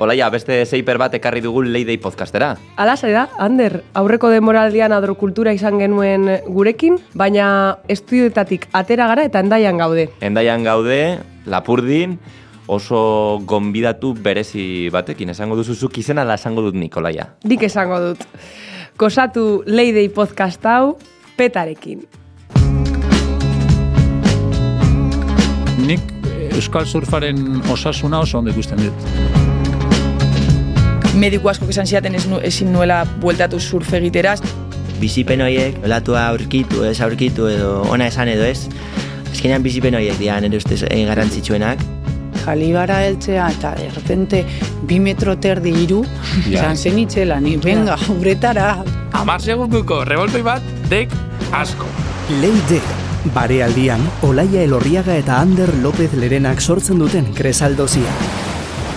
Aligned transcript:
Olaia, 0.00 0.30
beste 0.32 0.54
zeiper 0.64 0.96
bat 0.96 1.12
ekarri 1.12 1.42
dugun 1.44 1.66
Leidei 1.74 1.98
podcastera. 2.00 2.54
Ala 2.80 2.94
da, 2.96 3.26
Ander, 3.36 3.82
aurreko 3.92 4.30
demoraldian 4.32 4.94
adrokultura 4.96 5.52
izan 5.52 5.76
genuen 5.76 6.24
gurekin, 6.48 6.96
baina 7.12 7.76
estudioetatik 7.86 8.64
atera 8.72 9.06
gara 9.10 9.26
eta 9.28 9.40
endaian 9.44 9.76
gaude. 9.76 10.08
Endaian 10.22 10.64
gaude, 10.64 11.18
lapurdin, 11.44 12.18
oso 12.66 13.42
gonbidatu 13.44 14.14
berezi 14.14 14.88
batekin. 14.88 15.34
Esango 15.34 15.58
duzuzuk 15.60 15.98
izena 16.00 16.24
da 16.24 16.38
esango 16.40 16.64
dut 16.64 16.80
Nikolaia. 16.80 17.34
Dik 17.44 17.66
esango 17.68 18.00
dut. 18.00 18.24
Kosatu 18.96 19.62
Leidei 19.66 20.08
podcast 20.08 20.64
hau 20.64 20.96
petarekin. 21.36 22.06
Nik 25.84 26.08
Euskal 26.56 26.88
Surfaren 26.88 27.60
osasuna 27.68 28.24
oso 28.24 28.40
ondo 28.40 28.56
ikusten 28.56 28.80
dut. 28.80 29.69
Mediku 31.18 31.50
asko 31.50 31.66
esan 31.72 31.86
ziaten 31.90 32.14
ez 32.14 32.26
nu, 32.30 32.38
ezin 32.44 32.70
nuela 32.72 33.02
bueltatu 33.20 33.58
surf 33.60 33.92
egiteraz. 33.98 34.38
Bizipen 35.00 35.40
horiek, 35.42 35.78
olatua 35.84 36.26
aurkitu, 36.30 36.84
ez 36.86 37.00
aurkitu 37.02 37.48
edo 37.50 37.80
ona 37.90 38.06
esan 38.10 38.28
edo 38.30 38.44
ez. 38.46 38.68
Azkenean 39.30 39.62
bizipen 39.64 39.96
horiek 39.98 40.18
dira 40.20 40.38
nire 40.40 40.60
ustez 40.60 40.82
egin 40.86 41.08
garrantzitsuenak. 41.10 41.82
Jalibara 42.44 43.00
heltzea 43.04 43.48
eta 43.52 43.74
de 43.76 43.88
repente 43.92 44.44
bi 44.88 45.00
metro 45.00 45.36
terdi 45.38 45.74
iru, 45.82 46.04
Ja. 46.46 46.50
yeah. 46.50 46.76
zen 46.76 46.98
itxela, 46.98 47.40
ni 47.40 47.56
venga, 47.56 47.98
uretara. 48.18 48.84
Amar 49.12 49.40
segunduko 49.42 50.04
revoltoi 50.04 50.42
bat, 50.42 50.62
dek 50.88 51.10
asko. 51.52 51.86
Leide, 52.40 52.80
barealdian, 53.34 54.00
Olaia 54.22 54.62
Elorriaga 54.62 55.16
eta 55.16 55.40
Ander 55.40 55.74
López 55.82 56.12
Lerenak 56.14 56.60
sortzen 56.60 56.98
duten 56.98 57.32
kresaldozia. 57.34 58.14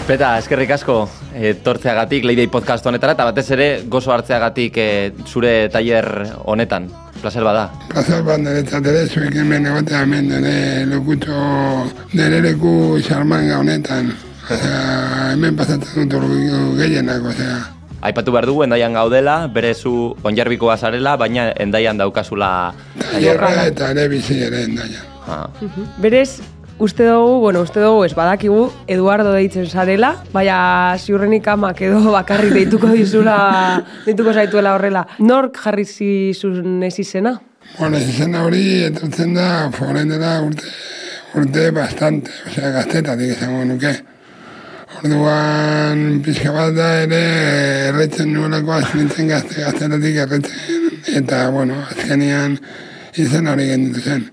Peta, 0.03 0.33
eskerrik 0.35 0.73
asko 0.75 0.97
etortzeagatik 1.31 2.25
Leidei 2.27 2.49
podcast 2.51 2.83
honetara 2.89 3.13
eta 3.15 3.23
batez 3.29 3.45
ere 3.55 3.67
gozo 3.87 4.11
hartzeagatik 4.11 4.77
eh, 4.83 5.11
zure 5.23 5.69
tailer 5.71 6.07
honetan. 6.43 6.89
Placer 7.21 7.45
bada. 7.47 7.69
Plazer 7.93 8.19
bat 8.27 8.41
niretzat 8.43 8.89
ere, 8.91 9.05
zuek 9.07 9.37
hemen 9.39 9.69
egotea 9.71 10.01
hemen 10.03 10.27
nire 10.27 10.83
lekutxo 10.91 11.37
nire 12.19 12.41
leku 12.43 12.73
xarmanga 13.05 13.61
honetan. 13.61 14.11
Osea, 14.43 14.81
hemen 15.31 15.55
pasatzen 15.55 16.11
dut 16.11 16.27
gehienak, 16.81 17.23
osea. 17.31 17.61
Aipatu 18.03 18.35
behar 18.35 18.49
dugu, 18.49 18.65
endaian 18.67 18.99
gaudela, 18.99 19.37
bere 19.47 19.71
zu 19.71 20.17
onjarbikoa 20.27 20.75
zarela, 20.75 21.15
baina 21.15 21.53
endaian 21.55 21.95
daukazula 21.95 22.73
Tailerra 22.99 23.69
eta 23.69 23.93
ere 23.95 24.09
bizi 24.11 24.41
ere 24.49 24.65
endaian. 24.67 25.07
Ah. 25.31 25.47
Berez, 26.03 26.41
uste 26.79 27.05
dugu, 27.05 27.39
bueno, 27.39 27.61
uste 27.61 27.79
dugu 27.79 28.03
ez 28.05 28.13
badakigu 28.17 28.65
Eduardo 28.87 29.31
deitzen 29.33 29.67
zarela, 29.67 30.13
baina 30.33 30.97
ziurrenik 30.99 31.47
amak 31.47 31.81
edo 31.81 32.01
bakarrik 32.17 32.53
deituko 32.57 32.91
dizula, 32.91 33.37
deituko 34.05 34.33
zaituela 34.33 34.75
horrela. 34.75 35.05
Nork 35.19 35.59
jarri 35.63 35.85
zizun 35.85 36.83
ez 36.83 36.97
izena? 36.99 37.37
Bueno, 37.77 37.97
izena 37.97 38.43
hori 38.45 38.63
etortzen 38.89 39.33
da, 39.37 39.69
foren 39.73 40.11
dela 40.11 40.35
urte, 40.45 40.73
urte 41.39 41.69
bastante, 41.75 42.33
osea, 42.49 42.73
gaztetatik 42.79 43.37
izango 43.37 43.63
nuke. 43.69 43.93
Orduan 45.03 46.21
pixka 46.23 46.51
bat 46.53 46.75
da 46.77 46.89
ere 47.03 47.21
erretzen 47.89 48.29
nuelako 48.35 48.77
nintzen 48.93 49.31
gazte, 49.31 49.63
gaztetatik 49.63 50.19
erretzen. 50.27 50.91
Eta, 51.17 51.47
bueno, 51.51 51.79
azkenean 51.89 52.59
izen 53.19 53.49
hori 53.49 53.67
genditu 53.71 54.03
zen. 54.03 54.23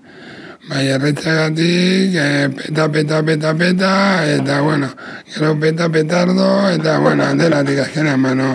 Bai, 0.71 0.85
erretxagatik, 0.87 2.13
e, 2.15 2.49
peta, 2.55 2.85
peta, 2.87 3.17
peta, 3.27 3.49
peta, 3.59 3.93
eta, 4.23 4.61
bueno, 4.63 4.87
gero 5.27 5.59
peta, 5.59 5.89
petardo, 5.91 6.69
eta, 6.71 6.93
bueno, 7.03 7.25
delatik 7.35 7.81
azkenean, 7.83 8.21
mano, 8.23 8.53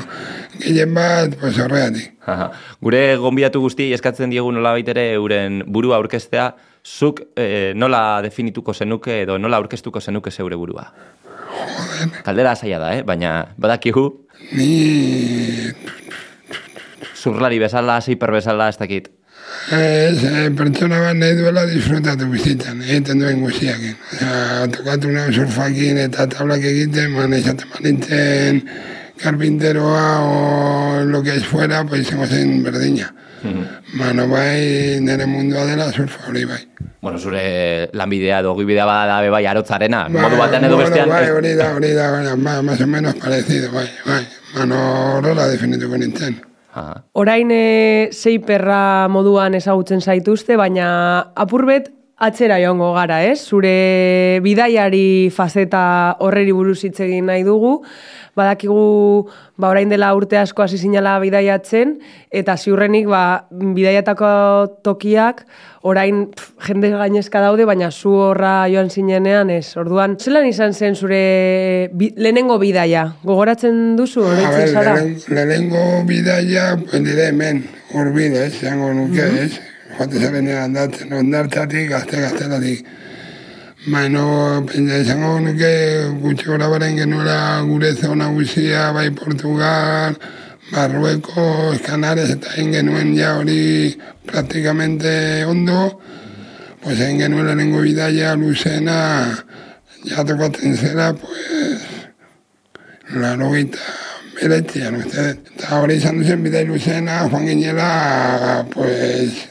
gehien 0.62 0.94
bat, 0.96 1.34
pues 1.36 1.58
horregatik. 1.60 2.14
Aha. 2.24 2.46
Gure 2.80 3.02
gonbidatu 3.20 3.60
guzti 3.60 3.90
eskatzen 3.92 4.32
diegu 4.32 4.48
nola 4.48 4.72
baitere 4.78 5.10
euren 5.18 5.60
burua 5.68 5.98
aurkeztea, 6.00 6.54
zuk 6.86 7.20
eh, 7.36 7.74
nola 7.76 8.22
definituko 8.24 8.72
zenuke 8.72 9.20
edo 9.26 9.36
nola 9.36 9.60
aurkeztuko 9.60 10.00
zenuke 10.00 10.32
zeure 10.32 10.56
burua? 10.56 10.86
Kaldera 12.24 12.56
zaila 12.56 12.80
da, 12.80 12.94
eh? 12.96 13.04
baina 13.04 13.42
badakigu 13.60 14.08
Ni 14.56 15.72
zurlari 17.16 17.58
bezala, 17.58 18.00
zeiper 18.00 18.32
bezala, 18.32 18.68
ez 18.72 18.78
dakit. 18.78 19.08
Ez, 19.70 20.22
eh, 20.24 20.50
pertsona 20.56 21.00
bat 21.02 21.16
nahi 21.18 21.34
duela 21.38 21.64
disfrutatu 21.66 22.28
bizitzan, 22.30 22.82
egiten 22.82 23.18
duen 23.18 23.40
guztiakin. 23.42 23.96
Osea, 24.12 24.68
tokatu 24.76 25.10
nahi 25.10 25.32
surfakin 25.34 25.98
eta 26.04 26.26
tablak 26.30 26.62
egiten, 26.62 27.10
man 27.16 27.32
esaten 27.34 27.66
manintzen 27.74 28.62
karpinteroa 29.22 30.06
o 30.22 31.04
lo 31.04 31.22
que 31.22 31.34
es 31.36 31.44
fuera, 31.46 31.84
pues 31.84 32.02
izango 32.02 32.26
zen 32.26 32.62
berdina. 32.62 33.12
Mano 33.94 34.26
bai, 34.28 34.98
nire 35.00 35.26
mundua 35.26 35.64
dela 35.66 35.92
surfa 35.92 36.28
hori 36.28 36.44
bai. 36.44 36.62
Bueno, 37.00 37.18
zure 37.18 37.88
lanbidea 37.92 38.40
edo 38.40 38.56
gibidea 38.56 38.84
bada 38.84 39.06
da 39.06 39.20
be 39.22 39.30
bai 39.30 39.46
arotzarena, 39.46 40.08
Bai, 40.08 40.22
modu 40.22 40.36
batean 40.36 40.64
edo 40.64 40.74
bueno, 40.76 40.90
bestean. 40.90 41.08
Bai, 41.08 41.30
hori 41.30 41.54
da, 41.54 41.68
hori 41.76 41.92
da, 41.94 42.10
bueno, 42.10 42.36
ma- 42.36 42.62
más 42.62 42.80
o 42.80 42.86
menos 42.86 43.14
parecido, 43.14 43.70
bai, 43.72 43.88
bai. 44.04 44.26
Mano 44.56 45.18
horrela 45.18 45.46
definituko 45.48 45.96
nintzen. 45.98 46.40
Orain 47.16 47.50
e, 47.50 48.08
sei 48.12 48.38
perra 48.38 49.08
moduan 49.08 49.56
ezagutzen 49.56 50.02
zaituzte, 50.04 50.58
baina 50.60 50.88
apurbet 51.34 51.95
atzera 52.18 52.56
joango 52.62 52.94
gara, 52.96 53.22
ez? 53.28 53.40
Zure 53.44 54.40
bidaiari 54.44 55.28
fazeta 55.34 56.16
horreri 56.24 56.52
buruz 56.56 56.78
hitz 56.86 56.98
egin 57.04 57.26
nahi 57.28 57.42
dugu. 57.44 57.82
Badakigu 58.36 59.28
ba 59.56 59.70
orain 59.72 59.88
dela 59.88 60.10
urte 60.16 60.36
asko 60.36 60.62
hasi 60.64 60.76
zinala 60.76 61.14
bidaiatzen 61.22 61.94
eta 62.30 62.56
ziurrenik 62.60 63.06
ba 63.08 63.46
bidaiatako 63.50 64.28
tokiak 64.84 65.44
orain 65.88 66.26
pf, 66.34 66.50
jende 66.66 66.90
gainezka 66.92 67.40
daude 67.40 67.64
baina 67.64 67.88
zu 67.90 68.12
horra 68.12 68.66
joan 68.68 68.90
zinenean 68.90 69.48
ez. 69.50 69.76
Orduan, 69.80 70.18
zelan 70.20 70.48
izan 70.48 70.74
zen 70.74 70.96
zure 70.96 71.88
bi, 71.94 72.10
lehenengo 72.16 72.58
bidaia? 72.60 73.06
Gogoratzen 73.24 73.96
duzu 73.96 74.24
ver, 74.24 74.68
zara? 74.68 74.96
lehen- 75.00 75.16
lehenengo 75.28 76.02
bidaia, 76.08 76.74
dire 76.92 77.28
hemen, 77.30 77.64
urbide, 77.94 78.46
ez, 78.50 78.60
zango 78.60 78.92
nuke, 78.92 79.24
ez, 79.46 79.52
joate 79.96 80.20
zarenean 80.20 80.70
andatzen, 80.70 81.12
ondartzatik, 81.12 81.88
gazte 81.90 82.20
gaztetatik. 82.20 82.86
Baina, 83.86 84.22
pentsa 84.66 84.98
izango 85.04 85.36
nuke 85.40 85.70
gutxi 86.20 86.48
gora 86.50 86.68
baren 86.68 86.96
genuela 86.98 87.62
gure 87.68 87.94
zona 87.94 88.28
guzia, 88.34 88.90
bai 88.92 89.10
Portugal, 89.14 90.16
Marruecos, 90.72 91.78
Canarias, 91.86 92.34
eta 92.34 92.52
egin 92.56 92.72
genuen 92.74 93.14
ja 93.16 93.36
hori 93.38 93.94
praktikamente 94.26 95.44
ondo, 95.46 96.00
pues 96.82 96.98
egin 96.98 97.22
genuen 97.22 97.46
lehenengo 97.46 97.84
bidaia 97.86 98.34
luzena, 98.34 98.98
ja 100.04 100.24
tokatzen 100.26 100.76
zera, 100.76 101.12
pues, 101.14 101.86
laro 103.14 103.52
gita 103.54 103.78
beretzian, 104.36 104.98
uste. 105.00 105.30
Eta 105.36 105.80
hori 105.80 105.96
izan 106.02 106.18
duzen 106.20 106.42
bidai 106.44 106.66
luzena, 106.68 107.22
joan 107.30 107.46
ginela, 107.48 108.66
pues, 108.74 109.46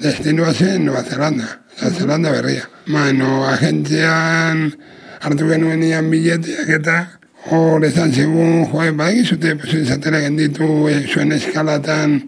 destinua 0.00 0.54
zen 0.54 0.84
Nueva 0.84 1.02
Zelanda, 1.02 1.60
Nueva 1.80 1.96
Zelanda 1.96 2.30
berria. 2.30 2.68
Bueno, 2.86 3.46
agentzian 3.46 4.72
hartu 5.20 5.48
genuen 5.48 5.82
ian 5.82 6.12
eta 6.12 7.18
hor 7.50 7.84
esan 7.84 8.12
zigun, 8.12 8.66
joe, 8.70 8.90
badakizute, 8.90 9.56
pues, 9.56 9.74
izatera 9.74 10.20
genditu 10.20 10.88
eh, 10.88 11.06
zuen 11.08 11.32
eskalatan, 11.32 12.18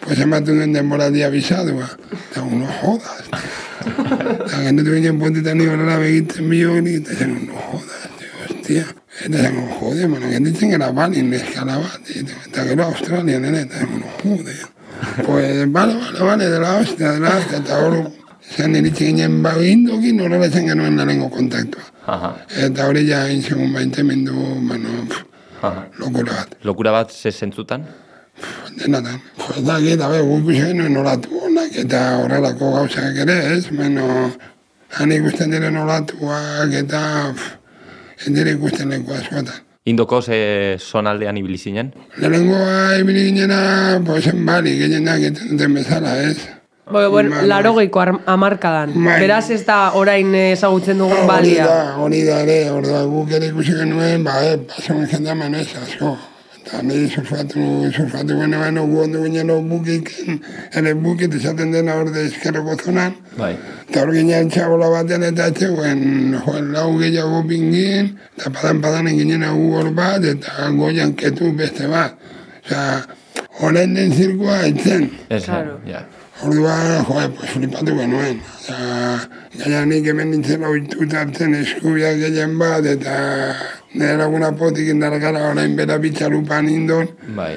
pues, 0.00 0.18
ematen 0.20 0.58
duen 0.58 0.72
denboraldia 0.72 1.28
bisadua. 1.30 1.88
Eta 2.30 2.42
uno, 2.42 2.66
jodas. 2.80 3.28
Eta 3.82 4.62
genditu 4.62 4.94
ginen 4.96 5.18
puentetan 5.18 5.58
ni 5.58 5.68
horrela 5.68 5.98
begitzen 5.98 6.48
biok, 6.50 6.90
eta 6.96 7.18
zen, 7.18 7.34
no 7.46 7.64
jodas, 7.68 8.10
tío, 8.18 8.44
hostia. 8.48 8.86
Eta 9.26 9.42
zen, 9.44 9.58
jode, 9.78 10.06
bueno, 10.06 10.30
genditzen 10.30 10.72
gara 10.76 10.92
balin 10.92 11.32
eskala 11.36 11.78
bat, 11.82 12.14
eta, 12.22 12.68
gero 12.70 12.86
Australian 12.86 13.50
eta 13.52 13.82
zen, 13.82 14.06
jode. 14.22 14.56
Pues, 15.26 15.72
vale, 15.72 15.94
vale, 15.94 16.20
vale, 16.20 16.48
de 16.48 16.60
la 16.60 16.76
hostia, 16.78 17.12
de 17.12 17.20
la 17.20 17.36
hostia, 17.36 17.58
eta 17.58 17.78
hor, 17.82 17.96
zen 18.54 18.76
iritsi 18.78 19.10
ginen 19.10 19.40
bagindokin 19.42 20.20
horrela 20.20 20.50
zen 20.50 20.68
genuen 20.70 20.96
lehenengo 20.96 21.30
kontaktua. 21.30 21.82
Aha. 22.06 22.30
Eta 22.66 22.86
hori 22.86 23.06
ja 23.08 23.24
egin 23.26 23.42
segun 23.42 23.74
baite 23.74 24.04
mendu, 24.06 24.36
bueno, 24.68 25.02
lokura 25.98 26.38
bat. 26.38 26.56
Lokura 26.62 26.94
bat 26.94 27.10
ze 27.10 27.32
zentzutan? 27.32 27.86
denatan. 28.76 29.20
Pues 29.36 29.64
da, 29.66 29.78
eta 29.78 30.08
be, 30.08 30.20
guk 30.20 30.42
ikusi 30.42 30.60
genuen 30.66 30.96
olatu 30.96 31.40
honak, 31.44 31.74
eta 31.84 32.00
horrelako 32.22 32.72
gauzak 32.76 33.18
ere, 33.24 33.36
ez? 33.56 33.66
Beno, 33.70 34.06
han 34.98 35.12
ikusten 35.12 35.52
diren 35.52 35.76
olatuak, 35.82 36.72
eta 36.82 37.02
pff, 37.34 37.52
ez 38.22 38.34
dire 38.34 38.56
ikusten 38.56 38.92
leku 38.94 39.14
askotan. 39.18 39.60
Indoko 39.84 40.20
ze 40.22 40.76
zonaldean 40.78 41.36
ibili 41.36 41.58
zinen? 41.58 41.92
Lehenengoa 42.16 42.98
ibili 43.00 43.24
ginena, 43.32 44.00
pues 44.06 44.26
en 44.30 44.44
bali, 44.46 44.76
gehienak 44.78 45.18
egiten 45.18 45.48
duten 45.50 45.74
bezala, 45.74 46.12
ez? 46.22 46.36
Bo, 46.92 47.02
bueno, 47.10 47.34
Bai, 47.34 47.46
laro 47.48 47.72
geiko 47.74 48.00
amarkadan. 48.26 48.92
Bai. 48.94 49.16
Beraz 49.24 49.50
ez 49.50 49.64
da 49.66 49.92
orain 49.98 50.30
ezagutzen 50.34 50.98
dugun 51.02 51.16
Hori 51.16 51.26
balia. 51.26 51.66
da, 51.66 51.96
hori 51.98 52.22
da 52.26 52.40
ere, 52.44 52.58
orduan 52.70 53.08
guk 53.10 53.30
ere 53.32 53.48
ikusi 53.50 53.74
genuen, 53.74 54.22
ba, 54.24 54.36
eh, 54.46 54.58
pasamen 54.70 55.08
jendea 55.10 55.34
manez 55.34 55.66
asko. 55.82 56.14
Eta 56.62 56.78
surfatu, 57.10 57.90
surfatu 57.92 58.36
guen 58.38 58.54
eban, 58.54 58.76
gu 58.78 59.00
ondo 59.02 59.22
ginen 59.24 59.68
bukik, 59.68 60.12
ere 60.72 60.94
bukit 60.94 61.34
esaten 61.34 61.72
dena 61.72 61.96
orde 61.96 62.26
eskerreko 62.28 62.76
zonan, 62.78 63.12
Bai. 63.36 63.56
eta 63.90 64.00
hor 64.04 64.12
ginen 64.14 64.48
txabola 64.48 64.88
batean 64.94 65.22
eta 65.26 65.48
etxeguen, 65.50 66.38
joan, 66.44 66.70
lau 66.72 66.96
gehiago 67.00 67.42
pingin, 67.48 68.12
eta 68.38 68.50
padan 68.54 68.80
padan 68.80 69.10
ginen 69.10 69.42
agu 69.42 69.72
hor 69.74 69.90
bat, 69.90 70.22
eta 70.24 70.70
goian 70.78 71.14
ketu 71.18 71.50
beste 71.58 71.88
bat. 71.90 72.14
Osea, 72.64 73.02
orain 73.60 73.94
den 73.94 74.12
zirkua 74.12 74.62
etzen. 74.70 75.10
Ez, 75.28 75.44
Claro. 75.44 75.80
ja. 75.86 76.06
Orduan, 76.42 77.04
joe, 77.06 77.28
pues 77.36 77.50
flipatu 77.50 77.94
genuen. 77.94 78.40
Gaina 79.58 79.84
nik 79.86 80.06
hemen 80.10 80.32
nintzen 80.32 80.64
oituta 80.66 81.20
hartzen 81.22 81.54
eskubiak 81.60 82.18
gehien 82.18 82.56
bat, 82.58 82.86
eta 82.86 83.14
nire 83.94 84.16
laguna 84.18 84.50
potik 84.58 84.88
indargara 84.90 85.44
orain 85.52 85.76
bera 85.78 85.98
bitxalupan 86.02 86.68
indon, 86.72 87.08
Bai. 87.36 87.54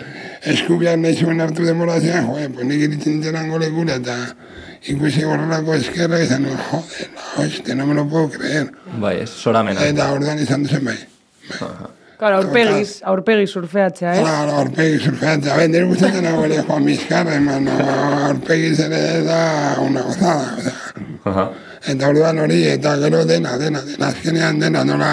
eskubiak 0.54 1.00
nahi 1.02 1.18
zuen 1.18 1.42
hartu 1.42 1.66
demorazean, 1.66 2.30
joe, 2.30 2.50
pues 2.54 2.68
nik 2.70 2.86
iritzen 2.90 3.18
nintzen 3.18 3.40
angolekura, 3.42 3.98
eta 4.04 4.20
ikusi 4.94 5.26
horrelako 5.26 5.80
eskerra, 5.80 6.22
izan, 6.22 6.46
nuen, 6.46 6.62
joder, 6.70 7.10
la 7.16 7.44
hostia, 7.46 7.76
no 7.76 7.88
me 7.88 7.96
lo 7.98 8.08
puedo 8.08 8.30
creer. 8.38 8.70
Bai, 9.02 9.18
ez, 9.24 9.30
soramena. 9.30 9.82
Eta 9.82 10.12
orduan 10.14 10.40
izan 10.46 10.68
duzen 10.68 10.86
bai. 10.86 11.00
Claro, 12.26 12.38
aurpegiz, 12.42 13.04
aurpegiz 13.06 13.52
surfeatzea, 13.54 14.16
ez? 14.16 14.22
Claro, 14.24 14.54
aurpegi 14.64 14.98
surfeatzea. 14.98 15.54
A 15.54 15.58
ver, 15.60 15.68
nire 15.70 15.86
gustatzen 15.86 16.26
hau 16.26 16.40
ere 16.48 16.64
Juan 16.66 16.88
Bizkarra, 16.90 17.36
hermano, 17.36 17.76
aurpegiz 18.32 18.80
ere 18.82 19.02
da 19.28 19.42
una 19.84 20.02
gozada, 20.08 20.56
osea. 20.58 20.74
Aha. 21.30 21.44
Eta 21.94 22.10
orduan 22.10 22.42
hori, 22.42 22.64
eta 22.72 22.96
gero 23.04 23.20
dena, 23.30 23.54
dena, 23.62 23.84
dena, 23.86 24.10
azkenean 24.10 24.58
dena, 24.64 24.82
nola 24.90 25.12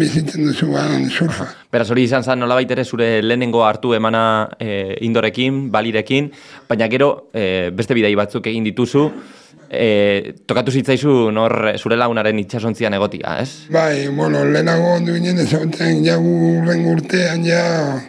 bizitzen 0.00 0.46
duzuan 0.48 1.08
surfa. 1.10 1.46
Beraz 1.72 1.90
hori 1.92 2.06
izan 2.08 2.24
zen 2.24 2.40
nolabait 2.42 2.70
ere 2.70 2.84
zure 2.84 3.10
lehenengo 3.22 3.64
hartu 3.66 3.94
emana 3.94 4.22
e, 4.58 4.96
indorekin, 5.06 5.68
balirekin, 5.70 6.30
baina 6.68 6.88
gero 6.90 7.10
e, 7.32 7.70
beste 7.76 7.94
bidai 7.94 8.14
batzuk 8.18 8.48
egin 8.50 8.66
dituzu, 8.66 9.04
e, 9.70 10.34
tokatu 10.46 10.74
zitzaizu 10.74 11.30
nor 11.34 11.54
zure 11.78 11.98
lagunaren 12.00 12.38
itxasontzian 12.42 12.94
egotia, 12.98 13.36
ez? 13.44 13.70
Bai, 13.72 14.08
bueno, 14.08 14.42
lehenago 14.44 14.96
ondu 14.96 15.14
ginen 15.16 15.38
ezagutzen 15.44 16.02
ja 16.04 16.18
urren 16.18 16.86
urtean 16.90 17.46
ja 17.46 17.62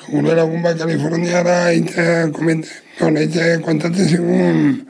gure 0.08 0.38
lagun 0.40 0.66
bat 0.66 0.80
Kaliforniara 0.82 1.60
itxe 1.78 2.08
koment, 2.34 2.66
itxe 3.00 3.62
kontatzen 3.64 4.08
zigun. 4.08 4.88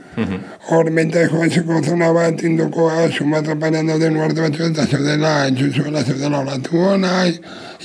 Hor 0.70 0.90
mente 0.92 1.28
joatzeko 1.28 1.82
zona 1.84 2.12
bat 2.14 2.42
indokoa 2.44 3.10
Sumatra 3.12 3.56
parean 3.56 3.88
dauden 3.88 4.18
uarte 4.18 4.42
batzu 4.42 4.66
eta 4.68 4.86
zeudela 4.86 5.48
entzuzuela 5.48 6.04
zeudela 6.04 6.42
olatu 6.42 6.78
hona 6.78 7.32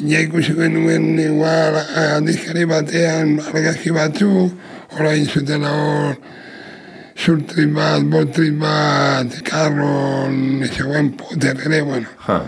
ja 0.01 0.21
ikusi 0.21 0.55
genuen 0.55 1.19
igual 1.19 1.79
eh, 1.79 2.17
aldizkari 2.17 2.67
batean 2.67 3.39
argazki 3.41 3.95
batzu 3.95 4.51
orain 4.99 5.25
zutela 5.27 5.71
hor 5.71 6.17
surtrit 7.17 7.73
bat, 7.73 8.05
botrit 8.13 8.59
bat, 8.61 9.43
karron, 9.45 10.63
zegoen 10.69 11.11
poter 11.17 11.57
ere, 11.65 11.83
bueno. 11.83 12.07
Ha. 12.27 12.41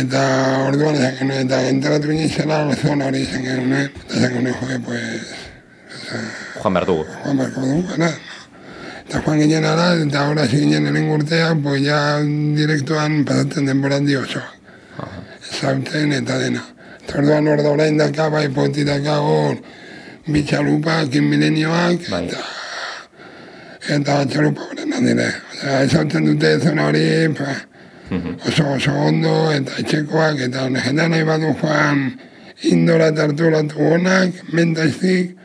Eta 0.00 0.22
orduan 0.68 0.94
esan 0.94 1.16
genuen, 1.18 1.46
eta 1.48 1.60
entratu 1.68 2.12
ginen 2.12 2.30
zela 2.30 2.60
zona 2.76 3.10
hori 3.10 3.24
esan 3.26 3.46
genuen, 3.48 3.88
eta 3.90 4.20
esan 4.20 4.36
genuen, 4.38 4.84
pues, 4.86 5.49
Joan 6.60 6.74
behar 6.74 6.86
dugu. 6.86 7.06
Juan 7.22 7.36
Marko 7.36 7.60
dugu, 7.60 7.82
gara. 7.88 8.10
Eta 9.06 9.22
joan 9.24 9.40
ginen 9.40 9.64
ara, 9.64 9.86
eta 9.94 10.20
ahora 10.24 10.46
si 10.46 10.60
ginen 10.60 10.92
lehen 10.92 11.10
urtea, 11.10 11.54
pues 11.62 11.82
ya 11.82 12.20
direktuan 12.22 13.24
pasatzen 13.24 13.66
denboran 13.66 14.06
di 14.06 14.16
oso. 14.16 14.40
Zauten 15.60 16.12
eta 16.12 16.38
dena. 16.38 16.62
Eta 17.02 17.18
orduan 17.18 17.48
hor 17.48 17.62
da 17.62 17.70
orain 17.70 17.96
daka, 17.98 18.28
bai 18.30 18.48
poti 18.48 18.84
daka 18.84 19.18
hor, 19.20 19.56
bi 20.26 20.42
txalupak, 20.42 21.14
milenioak, 21.14 22.06
Bai. 22.10 22.24
eta 22.26 22.38
eta 23.96 24.24
txalupa 24.26 24.68
horren 24.68 25.06
dire. 25.06 25.26
Osea, 25.60 25.82
ezautzen 25.88 26.24
dute 26.24 26.58
zona 26.60 26.86
hori, 26.88 27.28
pa, 27.34 27.56
oso 28.46 28.68
oso 28.76 28.92
ondo, 28.92 29.50
eta 29.50 29.72
etxekoak, 29.82 30.38
eta 30.46 30.66
hone 30.66 30.80
jendea 30.86 31.08
nahi 31.08 31.24
badu 31.24 31.54
joan 31.60 32.18
indora 32.62 33.10
latu 33.10 33.78
honak, 33.78 34.32
mentaztik, 34.52 35.39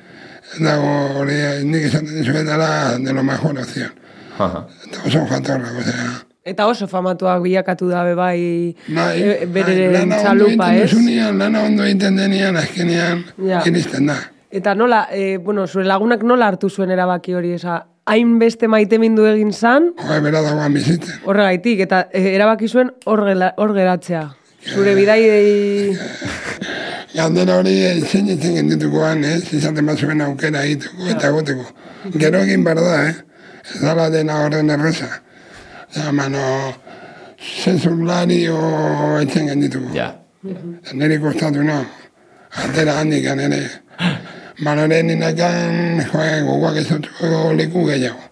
eta 0.59 0.75
hori 1.19 1.35
nik 1.65 1.83
esaten 1.89 2.15
dizuetara 2.21 2.97
de 2.97 3.13
lo 3.13 3.23
mejor. 3.23 3.59
Aha. 4.37 4.65
Eta 4.87 5.01
oso 5.07 5.25
jatorra, 5.29 5.69
osea. 5.79 6.07
Eta 6.45 6.67
oso 6.67 6.87
famatuak 6.87 7.41
bilakatu 7.41 7.87
dabe 7.89 8.13
bai, 8.13 8.75
Bai, 8.87 9.21
e, 9.21 9.45
bere 9.49 9.91
lana 9.93 10.19
txalupa, 10.21 10.67
ez? 10.75 10.91
duzunean, 10.91 11.39
lana 11.39 11.63
ondo 11.65 11.83
egiten 11.83 12.15
denean, 12.19 12.57
azkenean, 12.57 13.23
Ja. 13.41 13.63
iristen 13.65 14.05
da. 14.11 14.17
Eta 14.51 14.75
nola, 14.75 15.07
e, 15.11 15.37
bueno, 15.37 15.65
zure 15.67 15.85
lagunak 15.85 16.21
nola 16.23 16.47
hartu 16.47 16.69
zuen 16.69 16.91
erabaki 16.91 17.33
hori, 17.33 17.53
esa, 17.53 17.85
hainbeste 18.05 18.67
maite 18.67 18.99
mindu 18.99 19.25
egin 19.25 19.51
zan, 19.53 19.93
Joa, 19.97 20.19
bera 20.21 20.41
dagoan 20.41 20.73
bizitzen. 20.73 21.15
horregaitik, 21.25 21.79
eta 21.79 22.07
e, 22.13 22.35
erabaki 22.35 22.67
zuen 22.67 22.91
hor 23.05 23.73
geratzea. 23.73 24.27
Zure 24.75 24.93
bidai 24.95 25.21
Galdera 27.15 27.59
hori 27.62 27.75
zein 28.03 28.27
etzen 28.33 28.57
genditukoan, 28.59 29.23
ez? 29.23 29.45
Izaten 29.56 29.88
bat 29.88 30.01
zuen 30.01 30.21
aukera 30.25 30.65
egiteko 30.67 31.07
eta 31.13 31.29
egoteko. 31.31 31.65
Gero 32.21 32.41
egin 32.44 32.65
behar 32.65 32.81
da, 32.83 32.97
eh? 33.07 33.13
Ez 33.71 33.79
dala 33.81 34.09
dena 34.12 34.41
horren 34.44 34.69
erreza. 34.75 35.07
Ja, 35.95 36.12
mano, 36.12 36.41
zenzurlari 37.39 38.41
o 38.51 38.59
etzen 39.21 39.47
gendituko. 39.51 39.94
Ja. 39.95 40.12
Eta 40.44 40.97
niri 41.00 41.19
kostatu 41.23 41.63
no. 41.63 41.79
Atera 42.65 43.00
handik 43.00 43.25
ere. 43.31 43.62
Manoren 44.63 45.09
inakan, 45.09 46.03
joe, 46.12 46.41
gogoak 46.47 46.77
ezotuko 46.83 47.53
leku 47.56 47.85
gehiago. 47.88 48.31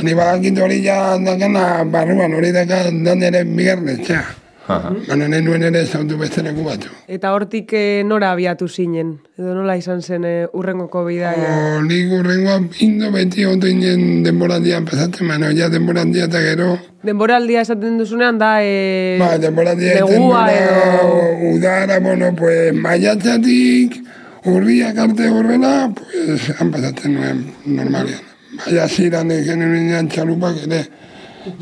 Ni 0.00 0.14
badakit 0.14 0.58
hori 0.58 0.80
ja 0.82 1.18
dakana 1.18 1.84
barruan 1.84 2.34
hori 2.34 2.52
dakan 2.52 3.04
dan 3.04 3.22
ere 3.22 3.44
bigarretxea. 3.44 4.24
Aha. 4.70 4.90
Manoren 5.08 5.44
nuen 5.44 5.64
ere 5.66 5.82
zautu 5.86 6.16
beste 6.18 6.42
leku 6.46 6.62
batu. 6.62 6.90
eta 7.10 7.32
hortik 7.34 7.72
e, 7.74 8.02
nora 8.06 8.30
abiatu 8.32 8.68
zinen, 8.68 9.16
edo 9.38 9.54
nola 9.56 9.74
izan 9.76 10.02
zen 10.02 10.24
e, 10.24 10.34
urrengoko 10.54 11.02
bidaia. 11.08 11.48
O, 11.56 11.80
nik 11.82 12.12
urrengoa 12.20 12.60
indo 12.86 13.10
beti 13.10 13.46
oto 13.50 13.66
inen 13.66 14.22
denborandia 14.22 14.80
pasatzen, 14.86 15.26
mano, 15.26 15.50
ja 15.56 15.68
denborandia 15.72 16.28
eta 16.30 16.42
gero, 16.44 16.76
Denboraldia 17.02 17.62
esaten 17.64 17.96
duzunean 17.96 18.38
da 18.38 18.52
e, 18.60 19.16
ba, 19.18 19.32
denborandia 19.40 19.98
egiten 20.02 20.26
edo... 20.52 21.20
udara, 21.54 21.98
bueno, 22.04 22.34
pues, 22.36 22.74
maiatzatik, 22.76 23.96
urriak 24.44 24.98
arte 24.98 25.30
horrela, 25.32 25.74
pues, 25.96 26.50
han 26.58 26.70
pasatzen 26.70 27.16
nuen 27.16 27.46
normalian. 27.64 28.26
Baina 28.60 28.88
ziran 28.88 29.30
egen 29.32 29.64
nuen 29.64 30.10
txalupak 30.12 30.66
ere, 30.66 30.84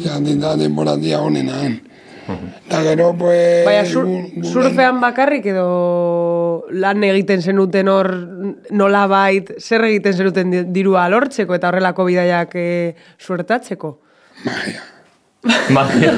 ja, 0.03 0.19
da 0.19 0.57
denborandia 0.59 1.23
honenan. 1.23 1.79
Eta 2.29 2.83
gero, 2.85 3.15
pues... 3.17 3.65
Baina 3.65 3.85
sur, 3.89 4.05
surfean 4.45 5.01
bakarrik 5.01 5.47
edo 5.49 6.67
lan 6.77 7.03
egiten 7.07 7.41
zenuten 7.43 7.89
hor 7.89 8.11
nola 8.71 9.07
bait, 9.09 9.55
zer 9.59 9.87
egiten 9.89 10.13
zenuten 10.13 10.51
di- 10.53 10.65
dirua 10.77 11.07
lortzeko 11.09 11.57
eta 11.57 11.71
horrelako 11.71 12.05
bidaiak 12.11 12.53
e, 12.61 12.69
suertatzeko? 13.17 13.95
Magia. 14.45 14.85
Magia. 15.73 16.13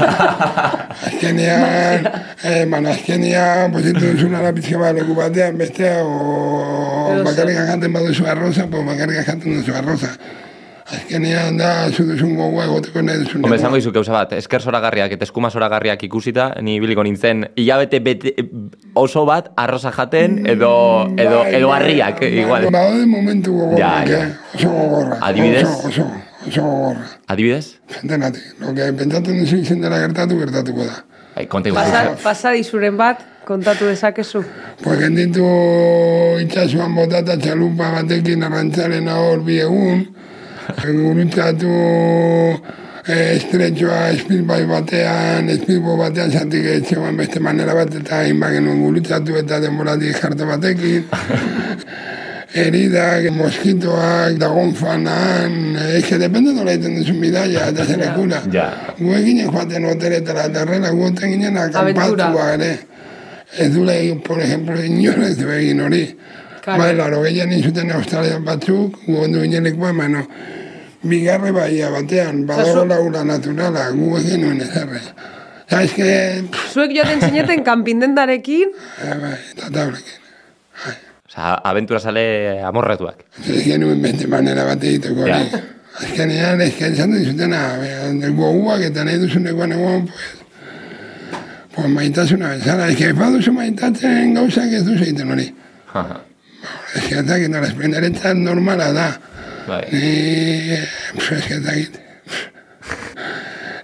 Azkenean, 1.06 2.06
eh, 2.44 2.64
man, 2.66 2.86
azkenean, 2.90 3.70
pozitu 3.72 4.00
duzun 4.14 4.34
ara 4.34 4.50
pizka 4.56 4.78
bat 4.80 4.96
leku 4.96 5.14
batean, 5.14 5.56
bestea, 5.60 6.00
o 6.02 7.20
bakarrik 7.24 7.56
jaten 7.60 7.92
baduzu 7.94 8.26
arroza, 8.26 8.66
pues 8.72 8.84
bakarrik 8.88 9.22
jaten 9.22 9.60
duzu 9.60 9.76
arroza. 9.76 10.10
Azkenean 10.90 11.56
da, 11.58 11.88
zu 11.94 12.02
duzun 12.08 12.32
gogoa 12.34 12.64
egoteko 12.66 13.02
nahi 13.06 13.20
duzun 13.22 13.44
Hombre, 13.44 13.58
esango 13.60 13.78
izu 13.78 13.92
gauza 13.94 14.12
bat, 14.12 14.32
esker 14.34 14.62
zoragarriak 14.64 15.12
eta 15.14 15.26
eskuma 15.28 15.50
zoragarriak 15.54 16.02
ikusita, 16.08 16.48
ni 16.66 16.78
biliko 16.82 17.04
nintzen, 17.06 17.44
hilabete 17.54 18.00
bete, 18.02 18.32
oso 18.98 19.22
bat 19.28 19.52
arroza 19.56 19.92
jaten, 19.94 20.40
edo, 20.50 20.72
edo, 21.16 21.44
Bai, 21.44 21.54
edo 21.60 21.68
bai, 21.70 21.76
harriak, 21.80 22.20
bai, 22.24 22.32
igual. 22.42 22.66
Badaude 22.70 23.06
momentu 23.06 23.54
gogorrak, 23.54 23.78
Ja, 23.78 23.92
ja. 24.08 24.24
eh? 24.24 24.56
Oso 24.58 24.70
gogorra. 24.74 25.18
Adibidez? 25.28 25.64
Oso, 25.68 25.88
oso, 25.88 26.08
oso 26.48 26.62
gogorra. 26.66 27.06
Adibidez? 27.28 27.66
Zentenatik. 28.00 28.42
Lo 28.60 28.74
que 28.74 28.92
pentsatzen 28.92 29.38
duzu 29.44 29.56
izen 29.62 29.80
dela 29.86 29.98
gertatu, 30.02 30.38
gertatuko 30.42 30.84
da. 30.90 31.04
Bai, 31.36 31.46
konta 31.46 31.70
Pasa, 31.72 32.02
igual. 32.02 32.16
pasa 32.24 32.50
dizuren 32.58 32.96
bat, 32.98 33.22
kontatu 33.46 33.86
dezakezu. 33.86 34.42
Pues 34.82 34.98
genditu 34.98 35.46
itxasuan 36.42 36.94
botata 36.98 37.36
txalupa 37.38 37.92
batekin 38.00 38.42
arrantzaren 38.46 39.06
hor 39.08 39.44
bi 39.46 39.60
egun, 39.62 40.02
gurutzatu 40.78 41.72
eh, 43.06 43.36
estretxoa 43.36 44.10
espilbai 44.14 44.64
batean, 44.70 45.48
espilbo 45.48 45.96
batean 45.96 46.30
zatik 46.30 46.64
etxean 46.76 47.16
beste 47.16 47.40
manera 47.40 47.74
bat 47.74 47.94
eta 47.94 48.22
hainbat 48.22 48.56
genuen 48.58 48.82
gurutzatu 48.86 49.36
eta 49.42 49.60
denboratik 49.60 50.16
jarte 50.22 50.44
batekin. 50.44 51.04
heridak, 52.52 53.30
moskitoak, 53.30 54.38
dagon 54.38 54.74
fanan, 54.74 55.76
ez 55.94 56.04
que 56.04 56.18
depende 56.18 56.52
nola 56.52 56.72
egiten 56.74 56.96
duzun 56.98 57.20
bidaia, 57.22 57.68
eta 57.70 57.86
zer 57.86 58.00
lekura. 58.04 58.42
Ja. 58.52 58.68
Gu 58.98 59.14
eginen 59.18 59.50
joaten 59.50 59.86
hoteletara, 59.86 60.48
eta 60.50 60.64
horrela 60.64 60.90
gu 60.90 61.04
oten 61.10 61.34
ginen 61.36 61.58
akampatua 61.58 62.54
ere. 62.54 62.72
Ez 63.58 63.70
dule, 63.74 63.94
por 64.24 64.40
ejemplo, 64.40 64.78
inor 64.82 65.22
ez 65.26 65.36
du 65.38 65.50
egin 65.50 65.80
hori. 65.80 66.04
Claro. 66.60 66.82
Bai, 66.82 66.94
laro 66.94 67.22
gehiago 67.24 67.50
nintzuten 67.50 67.90
australian 67.94 68.44
batzuk, 68.44 68.98
gu 69.06 69.22
ondu 69.24 69.42
ginen 69.46 69.64
lekua, 69.64 69.92
baina 69.96 70.26
bigarre 71.02 71.52
baia 71.52 71.90
batean, 71.90 72.46
badago 72.46 72.84
laura 72.84 73.24
naturala, 73.24 73.88
gu 73.96 74.16
egin 74.20 74.44
nuen 74.44 74.60
ezerre. 74.60 75.00
Ja, 75.70 75.82
ez 75.82 75.92
que, 75.94 76.08
pff, 76.50 76.72
Zuek 76.74 76.94
joaten 76.96 77.20
zineten 77.22 77.62
kanpindendarekin, 77.64 78.72
eh, 79.04 79.16
bai, 79.20 79.36
eta 79.54 79.70
taulekin. 79.70 80.16
Osa, 81.30 81.54
aventura 81.70 82.00
sale 82.00 82.24
amorretuak. 82.66 83.22
Ez 83.46 83.62
genuen 83.62 84.02
beste 84.02 84.26
manera 84.26 84.64
bat 84.66 84.82
egiteko 84.82 85.28
Ja. 85.28 85.44
Azkenean, 86.00 86.60
ez 86.60 86.74
que 86.74 86.86
esan 86.86 87.12
dizutena, 87.12 87.60
goguak 88.36 88.82
eta 88.86 89.04
nahi 89.04 89.18
duzunekoan 89.18 89.72
egon, 89.72 90.06
pues, 90.06 90.28
pues 91.74 91.88
maitasuna 91.88 92.54
bezala. 92.54 92.88
Ez 92.88 92.96
que 92.96 93.12
baduzu 93.12 93.52
maitatzen 93.52 94.34
gauzak 94.34 94.72
ez 94.72 94.84
duzu 94.86 95.02
egiten 95.02 95.32
hori. 95.34 95.48
Ez 96.94 97.04
que 97.08 97.18
eta 97.18 97.38
nola 97.48 97.66
esplendaretzat 97.68 98.36
normala 98.36 98.92
da. 98.92 99.08
bai. 99.68 99.84
Ni, 99.92 100.76
eta 101.56 101.72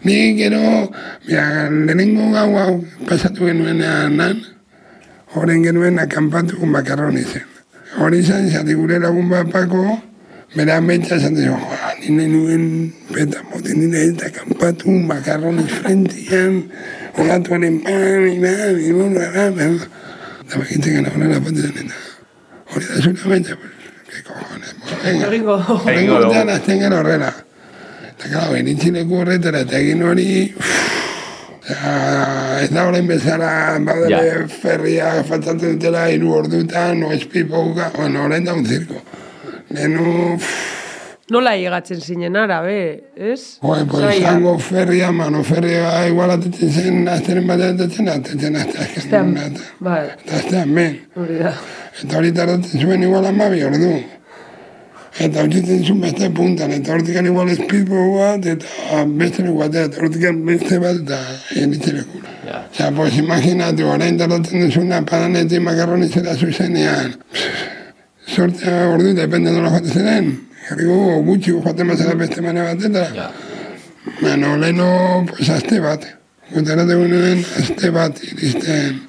Ni 0.06 0.36
gero, 0.38 0.92
mira, 1.26 1.68
lehenengo 1.70 2.30
gau 2.30 2.52
hau 2.58 2.74
pasatu 3.08 3.46
genuen 3.50 3.82
nan, 3.82 4.38
horren 5.34 5.64
genuen 5.64 5.98
akampatu 5.98 6.62
makarroni 6.62 7.24
zen. 7.26 7.42
Hori 7.98 8.20
izan, 8.22 8.46
zati 8.46 8.74
gure 8.78 9.00
lagun 9.02 9.28
bat 9.28 9.50
pako, 9.50 9.98
bera 10.54 10.80
metxa 10.80 11.16
esan 11.18 11.34
joa, 11.34 11.90
nire 12.06 12.28
nuen 12.30 12.92
peta 13.10 13.42
moten 13.50 13.82
nire 13.82 14.04
eta 14.12 14.30
akampatu 14.30 14.94
makarroni 14.94 15.66
frentian, 15.66 16.68
olatuaren 17.18 17.80
pan, 17.82 18.28
ina, 18.30 18.52
nire, 18.70 19.10
nire, 19.10 19.48
nire, 19.50 19.88
eta 20.46 20.60
bakintzen 20.60 21.00
gana 21.00 21.16
horrela 21.16 21.40
patetan 21.42 21.82
eta. 21.82 22.04
Hori 22.70 22.86
da 22.86 23.02
zure 23.02 23.30
metxa, 23.34 23.56
pues, 23.56 23.56
que 23.56 23.56
cojones, 23.56 23.56
pues, 23.56 23.64
venga. 23.66 23.75
Egingo 24.16 25.24
Egingo 25.26 25.54
Horrengo 25.84 26.14
dugu. 26.18 26.28
urtean 26.30 26.48
azten 26.50 26.78
gara 26.80 27.00
horrela. 27.00 27.32
Eta, 28.10 28.28
claro, 28.32 28.56
iritsi 28.56 28.90
leku 28.94 29.18
horretara 29.22 29.60
eta 29.66 29.78
egin 29.78 30.02
hori... 30.02 30.28
Ez 31.66 32.68
da 32.70 32.84
horrein 32.86 33.08
bezala, 33.10 33.48
badere 33.82 34.10
Ja. 34.14 34.46
ferria 34.62 35.08
faltatzen 35.26 35.74
dutela 35.80 36.04
hiru 36.12 36.30
ordutan, 36.38 37.02
o 37.02 37.10
espipouka, 37.12 37.90
bueno, 37.96 38.22
horrein 38.24 38.44
da 38.46 38.54
un 38.54 38.64
zirko. 38.64 39.00
Lehenu, 39.74 40.38
nola 41.34 41.56
llegatzen 41.58 42.00
zinen 42.00 42.36
ara, 42.38 42.60
be, 42.62 42.76
ez? 43.16 43.58
joe, 43.60 43.82
pues, 43.90 44.14
izango 44.20 44.52
ferria, 44.62 45.10
mano, 45.10 45.42
ferria 45.42 46.06
igual 46.06 46.30
atetzen 46.36 46.70
zen, 46.70 47.08
azteren 47.08 47.46
bat 47.50 47.60
atetzen, 47.72 48.08
atetzen 48.14 48.56
azte 48.62 48.78
Astean, 49.00 49.34
azken. 49.36 49.58
bai, 49.80 50.04
Eta 50.24 50.36
aztean, 50.36 50.70
men. 50.72 51.00
hori 51.16 51.40
da. 51.42 51.52
Eta 52.02 52.18
hori 52.18 52.32
tardatzen 52.36 52.80
zuen 52.80 53.02
igual 53.02 53.26
amabi 53.26 53.62
ordu. 53.64 53.94
Eta 55.16 55.46
utzitzen 55.46 55.84
zuen 55.84 56.02
beste 56.04 56.28
puntan, 56.36 56.72
eta 56.76 56.92
hortikan 56.92 57.24
igual 57.30 57.48
speedboat 57.56 58.42
bat, 58.42 58.48
eta 58.52 59.04
beste 59.20 59.44
leku 59.46 59.56
bat, 59.62 59.78
eta 59.80 60.02
hortikan 60.02 60.42
beste 60.44 60.80
bat, 60.82 60.98
eta 61.00 61.20
enitzen 61.62 62.02
lekura. 62.02 62.34
Ja. 62.44 62.58
Osea, 62.68 62.90
pues 62.98 63.16
imaginatu, 63.22 63.86
orain 63.94 64.18
tardatzen 64.20 64.66
duzuna 64.66 65.00
padanetik 65.08 65.64
makarroni 65.64 66.10
zera 66.12 66.36
zuzenean. 66.36 67.16
Sortea 68.26 68.90
ordu, 68.92 69.14
depende 69.16 69.54
nola 69.54 69.72
joate 69.72 69.96
zeren. 69.96 70.30
Jarriko 70.68 71.22
gutxi 71.30 71.56
joaten 71.56 71.88
bazara 71.94 72.14
beste 72.20 72.44
mane 72.44 72.68
batetara. 72.68 73.08
Ja. 73.14 73.30
Bueno, 74.20 74.56
leheno, 74.60 75.24
pues, 75.30 75.48
aste 75.50 75.80
bat. 75.80 76.04
Gutarate 76.52 76.94
nuen, 76.94 77.44
aste 77.62 77.90
bat 77.90 78.20
iristen. 78.22 79.05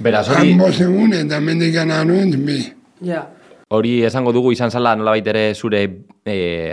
Beraz, 0.00 0.28
hori, 0.32 0.52
Hanbo 0.54 0.70
segun 0.72 1.12
eta 1.16 1.40
mendikan 1.44 1.90
anuen, 1.92 2.32
bi. 2.46 2.60
Ja. 3.04 3.26
hori 3.70 4.00
esango 4.04 4.32
dugu 4.32 4.50
izan 4.52 4.70
zala 4.72 4.96
nolabait 4.96 5.26
ere 5.30 5.54
zure 5.54 5.82
e, 6.26 6.72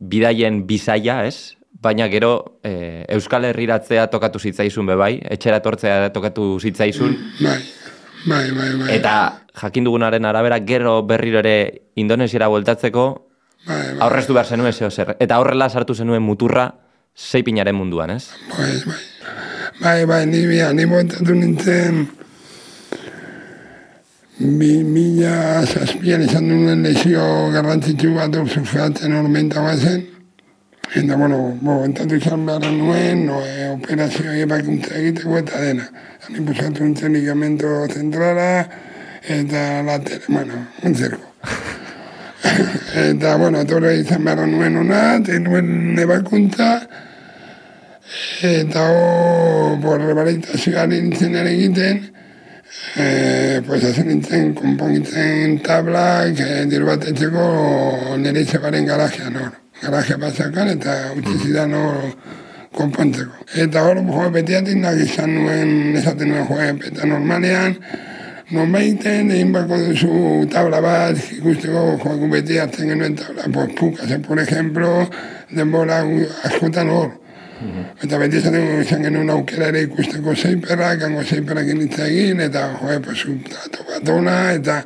bidaien 0.00 0.60
bizaia, 0.68 1.24
ez? 1.26 1.56
Baina 1.82 2.06
gero 2.08 2.58
e, 2.64 3.04
Euskal 3.16 3.44
Herriratzea 3.48 4.06
tokatu 4.12 4.38
zitzaizun 4.38 4.86
bebai, 4.86 5.16
etxera 5.30 5.58
etortzea 5.60 6.10
tokatu 6.14 6.56
zitzaizun, 6.60 7.16
Bai, 7.40 7.58
bai, 8.26 8.44
bai, 8.56 8.70
bai. 8.78 8.88
eta 8.96 9.16
jakin 9.60 9.84
dugunaren 9.84 10.24
arabera 10.24 10.58
gero 10.66 11.02
berriro 11.02 11.38
ere 11.42 11.82
Indonesiara 11.96 12.48
bueltatzeko 12.48 13.04
bai, 13.66 13.76
bai, 13.76 13.98
aurreztu 14.06 14.34
behar 14.34 14.46
zenuen 14.46 14.72
zeo 14.72 14.90
zer. 14.90 15.16
Eta 15.20 15.38
horrela 15.42 15.68
sartu 15.68 15.94
zenuen 15.94 16.22
muturra 16.22 16.70
zeipinaren 17.16 17.74
munduan, 17.76 18.10
ez? 18.16 18.30
bai, 18.56 18.72
bai. 18.86 19.02
Bai, 19.80 20.04
bai, 20.08 20.22
ni 20.26 20.46
bia, 20.48 20.70
ni 20.72 20.86
bontatu 20.88 21.34
nintzen 21.36 22.06
bi 24.38 24.84
mila 24.84 25.64
zazpian 25.64 26.20
izan 26.22 26.48
duen 26.48 26.82
lesio 26.84 27.22
garrantzitsu 27.54 28.12
bat 28.14 28.34
surfeatzen 28.34 29.14
ormenta 29.16 29.62
zen. 29.76 30.04
Eta, 30.94 31.16
bueno, 31.16 31.58
bontatu 31.60 32.16
izan 32.16 32.44
behar 32.46 32.70
nuen, 32.72 33.26
no, 33.26 33.40
e, 33.42 33.68
operazio 33.72 34.32
ebakuntza 34.32 34.94
egiteko 34.94 35.38
eta 35.38 35.60
dena. 35.60 35.88
Ni 36.30 36.40
busatu 36.40 36.84
nintzen 36.84 37.12
ligamento 37.12 37.86
zentrala, 37.88 38.68
eta 39.26 39.82
latere, 39.82 40.22
bueno, 40.28 40.66
un 40.82 40.94
zerko. 40.94 41.32
eta, 43.08 43.36
bueno, 43.36 43.64
torre 43.66 43.96
izan 43.98 44.24
behar 44.24 44.46
nuen 44.46 44.76
ona, 44.84 45.16
eta 45.16 45.40
nuen 45.40 45.98
ebakuntza, 45.98 46.70
eta 48.46 48.86
ho, 48.92 49.78
por 49.82 50.00
rebalitazioari 50.00 51.00
nintzen 51.00 51.34
ere 51.34 51.56
egiten, 51.56 52.04
eh, 52.96 53.60
pues 53.66 53.84
hazen 53.84 54.08
nintzen 54.08 54.54
konpongitzen 54.54 55.58
tablak, 55.62 56.40
eh, 56.40 56.64
diru 56.70 56.86
bat 56.86 57.04
etxeko 57.04 58.16
nire 58.18 58.40
izabaren 58.40 58.86
garajean 58.86 59.36
hor. 59.36 59.52
Garaje 59.82 60.16
bazakan 60.16 60.72
eta 60.74 60.96
utzi 61.16 61.38
zidan 61.44 61.74
hor 61.74 62.12
konpontzeko. 62.72 63.32
Eta 63.54 63.84
hor, 63.84 64.00
jo, 64.00 64.28
betiatik 64.30 64.76
nak 64.80 65.00
izan 65.00 65.34
nuen, 65.34 65.96
esaten 65.96 66.32
nuen 66.32 66.46
jo, 66.48 66.60
eta 66.90 67.06
normalean, 67.06 67.76
Norbaiten 68.46 69.30
egin 69.34 69.48
bako 69.50 69.76
duzu 69.88 70.10
tabla 70.52 70.78
bat, 70.78 71.18
ikusteko 71.34 71.80
joaku 71.98 72.28
beti 72.30 72.60
hartzen 72.62 72.92
genuen 72.92 73.16
tabla, 73.18 73.48
pues 73.52 73.72
pukazen, 73.74 74.22
por 74.22 74.38
ejemplo, 74.38 74.90
denbora 75.50 76.04
askotan 76.46 76.88
hor. 76.88 77.10
Eta 77.56 78.18
beti 78.20 78.36
esaten 78.36 78.82
izan 78.82 79.04
genuen 79.06 79.30
aukera 79.32 79.70
ere 79.70 79.86
ikusteko 79.86 80.34
zeiperrak, 80.36 81.04
hango 81.06 81.22
zeiperrak 81.24 81.70
initza 81.72 82.04
egin, 82.04 82.42
eta 82.44 82.66
joe, 82.80 82.98
pues, 83.00 83.22
trato 83.48 83.86
bat 83.88 84.10
ona, 84.12 84.36
eta 84.58 84.82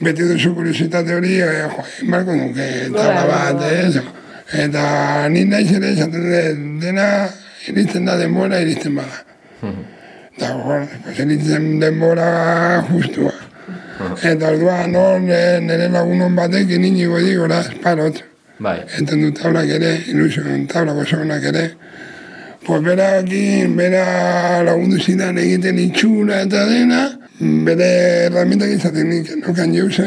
beti 0.00 0.28
duzu 0.28 0.52
kuriositate 0.58 1.14
hori, 1.16 1.38
eh, 1.40 1.62
joe, 1.72 1.86
egin 1.96 2.10
barko 2.12 2.36
nuke 2.36 2.66
tabla 2.92 3.24
bat, 3.30 3.64
ez? 3.70 4.02
Eta 4.64 4.84
ni 5.32 5.46
naiz 5.48 5.70
ere 5.72 5.94
esaten 5.94 6.28
dut, 6.28 6.60
dena 6.82 7.08
iristen 7.72 8.04
da 8.04 8.18
denbora, 8.20 8.60
iristen 8.60 9.00
bada. 9.00 9.24
Eta 10.36 10.52
hor, 10.58 10.86
pues, 11.06 11.18
eritzen 11.24 11.80
denbora 11.80 12.84
justua. 12.90 13.32
Eta 14.20 14.52
orduan 14.52 14.94
hor, 15.00 15.24
eh, 15.30 15.58
nire 15.64 15.88
lagunon 15.88 16.36
batekin 16.36 16.84
inigo 16.84 17.18
digora, 17.24 17.64
esparot. 17.64 18.33
Bai. 18.58 18.84
Enten 18.98 19.20
du 19.20 19.32
tablak 19.32 19.68
ere, 19.68 19.98
ilusion 20.06 20.66
tablak 20.66 20.96
oso 21.02 21.16
onak 21.18 21.44
ere. 21.44 21.70
Pues 22.64 22.82
berakin, 22.82 23.76
bera 23.76 24.62
lagundu 24.64 24.98
zidan 25.00 25.36
egiten 25.36 25.78
itxura 25.78 26.40
eta 26.46 26.64
dena, 26.70 27.02
bere 27.40 27.88
herramientak 28.26 28.70
izaten 28.76 29.10
nik 29.10 29.34
nokan 29.42 29.74
jauze. 29.74 30.06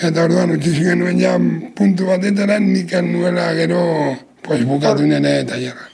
Eta 0.00 0.24
orduan 0.24 0.54
utzi 0.54 0.72
genuen 0.78 1.18
ja 1.20 1.34
puntu 1.76 2.06
batetara 2.06 2.58
nikan 2.58 3.12
nuela 3.12 3.52
gero 3.56 4.16
pues, 4.42 4.64
bukatu 4.64 5.02
nire 5.02 5.44
tailerra. 5.44 5.88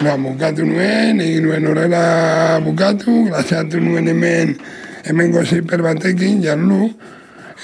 Ba, 0.00 0.16
bukatu 0.16 0.64
nuen, 0.64 1.20
egin 1.20 1.48
nuen 1.48 1.66
horrela 1.66 2.60
bukatu, 2.64 3.26
graziatu 3.30 3.80
nuen 3.80 4.08
hemen, 4.12 4.56
hemen 5.04 5.32
gozeiper 5.32 5.82
batekin, 5.82 6.42
jarlu, 6.44 6.90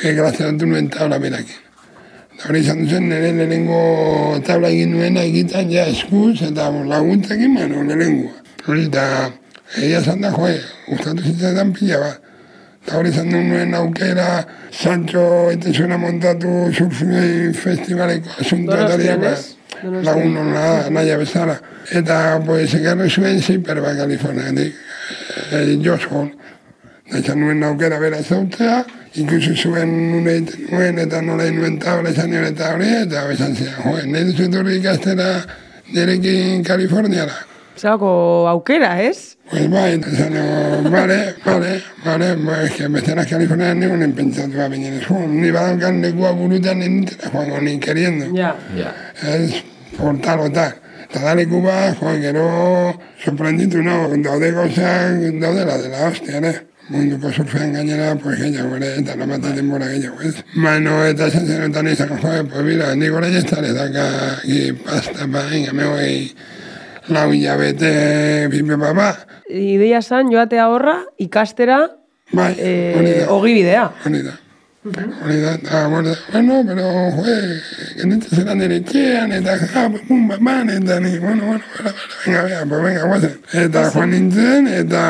e, 0.02 0.14
graziatu 0.16 0.66
nuen 0.66 0.88
tabla 0.88 1.20
berakin. 1.20 1.61
Eta 2.34 2.48
hori 2.48 2.60
izan 2.64 2.82
duzen, 2.84 3.08
nire 3.10 3.30
lehenengo 3.36 3.78
tabla 4.46 4.70
egin 4.72 4.96
nuena 4.96 5.22
egitan 5.28 5.70
ja 5.70 5.84
eskuz 5.90 6.40
eta 6.42 6.70
laguntzekin, 6.70 7.54
bueno, 7.54 7.82
lehenengoa. 7.86 8.32
Hori 8.66 8.86
eta 8.88 9.04
egia 9.76 10.00
esan 10.00 10.22
da, 10.24 10.30
joe, 10.32 10.54
gustatu 10.88 11.24
zitzaidan 11.28 11.72
pila 11.76 12.00
bat. 12.02 12.28
Eta 12.82 12.98
hori 12.98 13.12
izan 13.12 13.28
nuen 13.30 13.74
aukera, 13.78 14.28
Sancho 14.72 15.24
eta 15.52 15.70
zuena 15.70 15.98
montatu 15.98 16.70
surfing 16.72 17.52
festivaleko 17.54 18.30
Donostian, 18.40 19.24
ez? 19.24 19.54
Donostian. 19.82 20.04
lagun 20.04 20.36
hona 20.36 20.64
naia 20.90 21.18
bezala. 21.18 21.58
Eta, 21.90 22.40
pues, 22.46 22.74
ekarri 22.74 23.10
zuen 23.10 23.40
zeiper 23.42 23.80
bat 23.82 23.96
Kalifornia, 23.96 24.50
eh, 25.52 25.78
Josh 25.84 26.08
Hall. 26.10 26.32
Da 27.10 27.18
izan 27.18 27.40
nuen 27.40 27.62
aukera 27.62 27.98
bera 28.00 28.18
ezautzea, 28.18 28.84
ikusi 29.14 29.54
zuen 29.54 29.90
nune 30.12 30.40
nuen, 30.70 30.98
eta 30.98 31.20
nola 31.20 31.48
nuen 31.50 31.78
tabla 31.78 32.10
esan 32.10 32.30
nire 32.30 32.48
eta 32.52 32.72
hori, 32.74 32.88
eta 33.02 33.24
esan 33.32 33.56
zian, 33.56 33.74
jo, 33.84 33.96
nahi 34.08 34.28
duzu 34.30 34.46
etorri 34.48 34.78
ikastera 34.80 35.28
nirekin 35.92 36.64
Kaliforniara. 36.64 37.34
Zako 37.76 38.46
aukera, 38.48 38.94
ez? 39.02 39.36
Pues 39.50 39.68
bai, 39.72 39.98
esan 39.98 40.32
nago, 40.36 40.90
bale, 40.90 41.18
bale, 41.44 41.74
bale, 42.04 42.30
ba, 42.44 42.62
es 42.64 42.72
que 42.72 42.88
bestera 42.88 43.26
Kaliforniara 43.28 43.74
nigunen 43.74 44.14
pentsatu 44.16 44.56
ba, 44.56 44.68
binen 44.72 44.96
ez, 45.00 45.04
jo, 45.06 45.20
ni 45.28 45.52
badaukan 45.52 46.00
lekua 46.00 46.32
burutan 46.32 46.80
nintera 46.80 47.28
joango 47.32 47.60
ni 47.60 47.78
queriendo. 47.80 48.32
Ja. 48.36 48.56
Ja. 48.76 48.94
Ez, 49.28 49.62
por 49.98 50.16
tal 50.24 50.46
o 50.48 50.50
tal. 50.50 50.72
Eta 51.04 51.20
da 51.20 51.34
leku 51.36 51.60
ba, 51.60 51.92
jo, 52.00 52.16
gero, 52.24 52.48
sorprenditu, 53.20 53.82
no, 53.84 54.08
daude 54.24 54.52
gauzak, 54.56 55.20
daudela 55.40 55.76
dela 55.76 56.06
hostia, 56.08 56.38
ere. 56.40 56.71
Munduko 56.90 57.30
surfean 57.30 57.72
gainera, 57.72 58.14
pues 58.18 58.38
gehiago 58.40 58.76
ere, 58.76 58.88
eta 59.00 59.14
namate 59.16 59.52
denbora 59.54 59.86
gehiago, 59.92 60.18
ez? 60.26 60.34
Mano, 60.54 60.98
eta 61.06 61.28
esan 61.30 61.46
zen 61.46 61.70
otan 61.70 61.88
izan, 61.88 62.10
jo, 62.18 62.32
pues 62.50 62.64
mira, 62.66 62.90
nik 62.98 63.14
orain 63.14 63.36
ez 63.38 63.44
tare 63.46 63.70
daka, 63.76 64.06
gi 64.42 64.72
pasta, 64.82 65.28
ba, 65.30 65.46
inga, 65.54 65.72
me 65.78 65.86
hoi, 65.88 66.12
lau 67.14 67.28
hilabete, 67.32 68.48
pipe, 68.50 68.78
papa. 68.82 69.12
Ideia 69.48 70.02
zan, 70.02 70.32
joatea 70.34 70.68
horra, 70.74 70.98
ikastera, 71.22 71.84
Bai, 72.32 72.54
eh, 72.58 73.26
ogibidea. 73.28 73.90
Hori 74.06 74.22
da. 74.24 74.38
Hori 74.84 75.40
da, 75.40 75.54
eta, 75.54 75.86
bueno, 75.86 76.12
pero, 76.66 77.12
joe, 77.14 77.34
genete 77.94 78.26
zelan 78.34 78.58
nire 78.58 78.80
etxean, 78.80 79.30
eta, 79.30 79.54
ja, 79.70 79.84
pues, 79.88 80.02
bum, 80.08 80.24
bam, 80.26 80.42
bam, 80.42 80.70
eta 80.70 80.98
ni, 80.98 81.20
bueno, 81.20 81.46
bueno, 81.46 81.62
bera, 81.78 81.92
bera, 82.26 82.42
venga, 82.42 82.42
venga, 82.42 82.66
pues, 82.66 82.82
venga, 82.82 83.04
guazen. 83.04 83.36
Eta 83.62 83.84
joan 83.92 84.10
nintzen, 84.10 84.66
eta, 84.66 85.04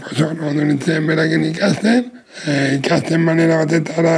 pues, 0.00 0.22
hor, 0.22 0.40
ondo 0.40 0.64
nintzen 0.64 1.06
berakin 1.06 1.44
ikasten, 1.50 2.08
eh, 2.46 2.78
ikasten 2.78 3.20
manera 3.28 3.60
batetara, 3.60 4.16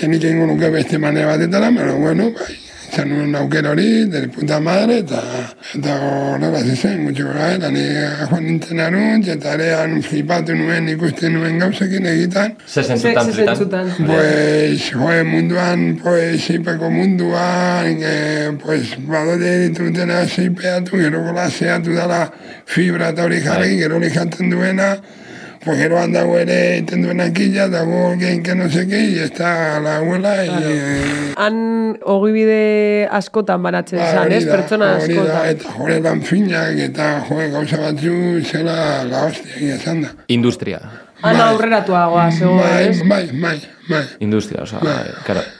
kenik 0.00 0.24
egingo 0.24 0.48
nuke 0.54 0.70
beste 0.70 0.96
manera 0.96 1.36
batetara, 1.36 1.68
pero, 1.76 1.98
bueno, 1.98 2.32
bai, 2.40 2.56
izan 2.90 3.08
nuen 3.08 3.34
aukera 3.38 3.70
hori, 3.70 4.06
de 4.10 4.26
puta 4.34 4.58
madre, 4.60 4.98
eta, 5.04 5.20
eta 5.76 5.94
horrela 6.02 6.60
zen, 6.74 7.04
gutxi 7.06 7.22
gara, 7.22 7.52
eta 7.54 7.70
ni 7.70 7.84
joan 8.30 8.44
nintzen 8.46 8.80
aruntz, 8.82 9.28
eta 9.34 9.52
arean 9.54 10.00
flipatu 10.02 10.56
nuen 10.58 10.88
ikusten 10.90 11.36
nuen 11.38 11.58
gauzekin 11.62 12.06
egitan, 12.10 12.56
Ze 12.66 12.82
Ze, 12.82 12.96
zentzutan, 12.96 13.32
zentzutan. 13.32 13.92
Pues, 14.06 14.90
joe, 14.90 15.22
munduan, 15.24 16.00
pues, 16.02 16.42
seipeko 16.48 16.90
munduan, 16.90 18.02
eh, 18.02 18.50
pues, 18.62 18.96
badode 19.06 19.68
ditutena 19.68 20.26
seipeatu, 20.26 20.98
gero 20.98 21.22
golaseatu 21.28 21.94
dala 21.94 22.26
fibra 22.66 23.14
eta 23.14 23.24
hori 23.24 23.40
jarri, 23.46 23.76
gero 23.78 23.96
hori 24.00 24.10
jaten 24.10 24.50
duena, 24.50 24.96
pues, 25.64 25.78
gero 25.78 25.98
handago 26.00 26.38
ere 26.38 26.78
iten 26.78 27.02
duena 27.02 27.32
killa, 27.32 27.68
dago 27.68 28.14
gen 28.18 28.42
que 28.42 28.54
no 28.54 28.68
sé 28.70 28.86
qué, 28.88 29.00
y 29.10 29.18
está 29.18 29.78
la 29.80 29.96
abuela, 29.98 30.44
y... 30.44 30.50
eh, 30.62 31.34
Han 31.36 31.98
ogibide 32.02 33.08
askotan 33.10 33.62
banatzen 33.62 33.98
ba, 33.98 34.10
zan, 34.12 34.32
ez? 34.32 34.44
Pertsona 34.46 34.86
da, 34.86 34.96
askotan. 34.96 35.46
Eta 35.52 35.72
jore 35.76 36.00
lan 36.00 36.22
finak, 36.22 36.78
eta 36.88 37.10
joe, 37.28 37.50
gauza 37.50 37.76
batzu, 37.76 38.16
zela 38.44 39.04
la 39.04 39.24
hostia, 39.26 39.54
egia 39.56 39.94
da. 40.00 40.12
Industria. 40.28 40.80
Han 41.22 41.36
aurreratuagoa, 41.36 42.30
zegoen, 42.32 42.60
Bai, 42.64 42.84
ez? 42.88 43.00
bai, 43.08 43.24
bai, 43.40 43.56
bai. 43.88 44.04
Industria, 44.20 44.62
oza, 44.62 44.78
bai, 44.80 45.10
karo. 45.26 45.40
Bai, 45.40 45.56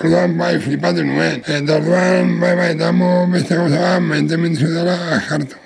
orduan 0.00 0.36
bai 0.38 0.58
flipatu 0.58 1.04
nuen. 1.04 1.42
Eta 1.46 1.76
orduan, 1.76 2.38
bai, 2.40 2.54
bai, 2.56 2.74
damo 2.78 3.26
beste 3.30 3.56
gauza 3.56 3.78
bat, 3.80 4.02
maite 4.02 4.36
mintu 4.36 4.66
dela 4.66 4.96
jartu. 5.28 5.56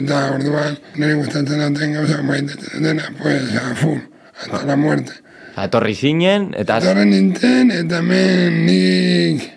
Eta 0.00 0.20
orduan, 0.36 0.76
nire 0.96 1.14
gustatzen 1.20 1.58
dauten 1.64 1.96
gauza, 1.98 2.22
maite 2.22 2.56
dena, 2.78 3.08
pues, 3.20 3.56
a 3.56 3.74
full, 3.74 3.98
hasta 4.40 4.64
la 4.66 4.76
muerte. 4.76 5.12
Eta 5.52 5.66
Etorri 5.68 5.94
zinen, 5.94 6.52
eta... 6.56 6.78
Eta 6.78 6.92
horren 6.94 7.10
nintzen, 7.12 7.70
eta 7.76 7.98
hemen 8.00 8.62
nik 8.66 9.48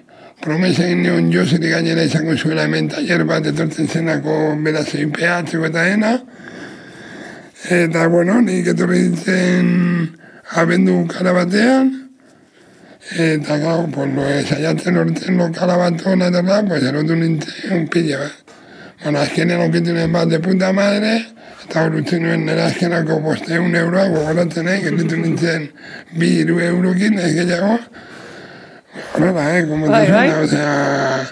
promesa 0.43 0.83
egin 0.83 1.05
nion 1.05 1.29
Joseri 1.31 1.71
gainera 1.71 2.03
izango 2.03 2.35
zuela 2.35 2.65
hemen 2.67 2.89
taller 2.91 3.23
bat 3.25 3.47
etortzen 3.47 3.87
zenako 3.87 4.55
bera 4.65 4.83
zeipeatzeko 4.83 5.69
eta 5.69 5.85
dena. 5.87 6.17
Eta, 7.71 8.07
bueno, 8.11 8.41
nik 8.43 8.67
etorri 8.73 9.05
nintzen 9.07 9.71
abendu 10.59 11.05
kara 11.09 11.33
batean, 11.33 12.04
eta, 13.11 13.57
gau, 13.57 13.85
pues, 13.91 14.09
lo 14.13 14.25
esaiatzen 14.27 14.97
orten 14.97 15.37
lokala 15.37 15.77
bat 15.77 16.01
hona 16.05 16.27
eta 16.27 16.41
da, 16.41 16.63
pues, 16.65 16.83
erotu 16.83 17.15
nintzen 17.15 17.77
un 17.77 17.87
pila 17.87 18.17
bat. 18.23 18.55
Bueno, 19.03 19.19
azkenean 19.19 19.61
okitu 19.69 19.93
nuen 19.93 20.11
bat 20.11 20.27
de 20.29 20.39
puta 20.39 20.71
madre, 20.73 21.19
eta 21.65 21.83
hor 21.85 21.95
utzi 21.99 22.19
nuen 22.19 22.45
nire 22.45 22.63
azkenako 22.65 23.19
poste 23.21 23.59
un 23.59 23.75
euroa, 23.75 24.07
gogoratzen 24.09 24.65
nahi, 24.65 24.81
gelditu 24.81 25.17
nintzen 25.21 25.69
bi 26.17 26.31
iru 26.41 26.59
eurokin, 26.59 27.19
ez 27.19 27.33
gehiago. 27.35 27.77
Horrela, 29.13 29.57
eh, 29.57 29.65
como 29.67 29.87
Bai, 29.87 30.05
te 30.05 30.11
bai. 30.11 30.29
suena, 30.29 30.41
o 30.41 30.47
sea, 30.47 31.25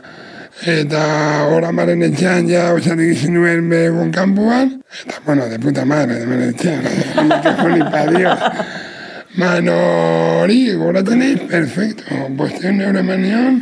eta 0.77 1.03
hor 1.49 1.65
amaren 1.65 2.03
etxean 2.03 2.47
ja 2.49 2.73
osatik 2.73 3.15
izin 3.15 3.33
nuen 3.39 3.69
begon 3.69 4.11
kanpuan, 4.11 4.81
eta, 5.01 5.21
bueno, 5.25 5.47
de 5.49 5.59
puta 5.59 5.85
madre, 5.85 6.19
de 6.19 6.25
mene 6.27 6.49
etxean, 6.49 6.85
eh, 6.85 7.23
ni 7.23 7.41
que 7.41 7.53
fue 7.61 7.71
ni 7.71 7.83
pa 7.89 8.05
Dios. 8.07 8.39
Mano 9.35 9.73
hori, 10.43 10.75
gogoratzen 10.75 11.17
nahi, 11.19 11.37
perfecto, 11.49 12.03
poste 12.37 12.69
un 12.69 12.81
euro 12.85 12.99
eman 12.99 13.21
nion, 13.21 13.55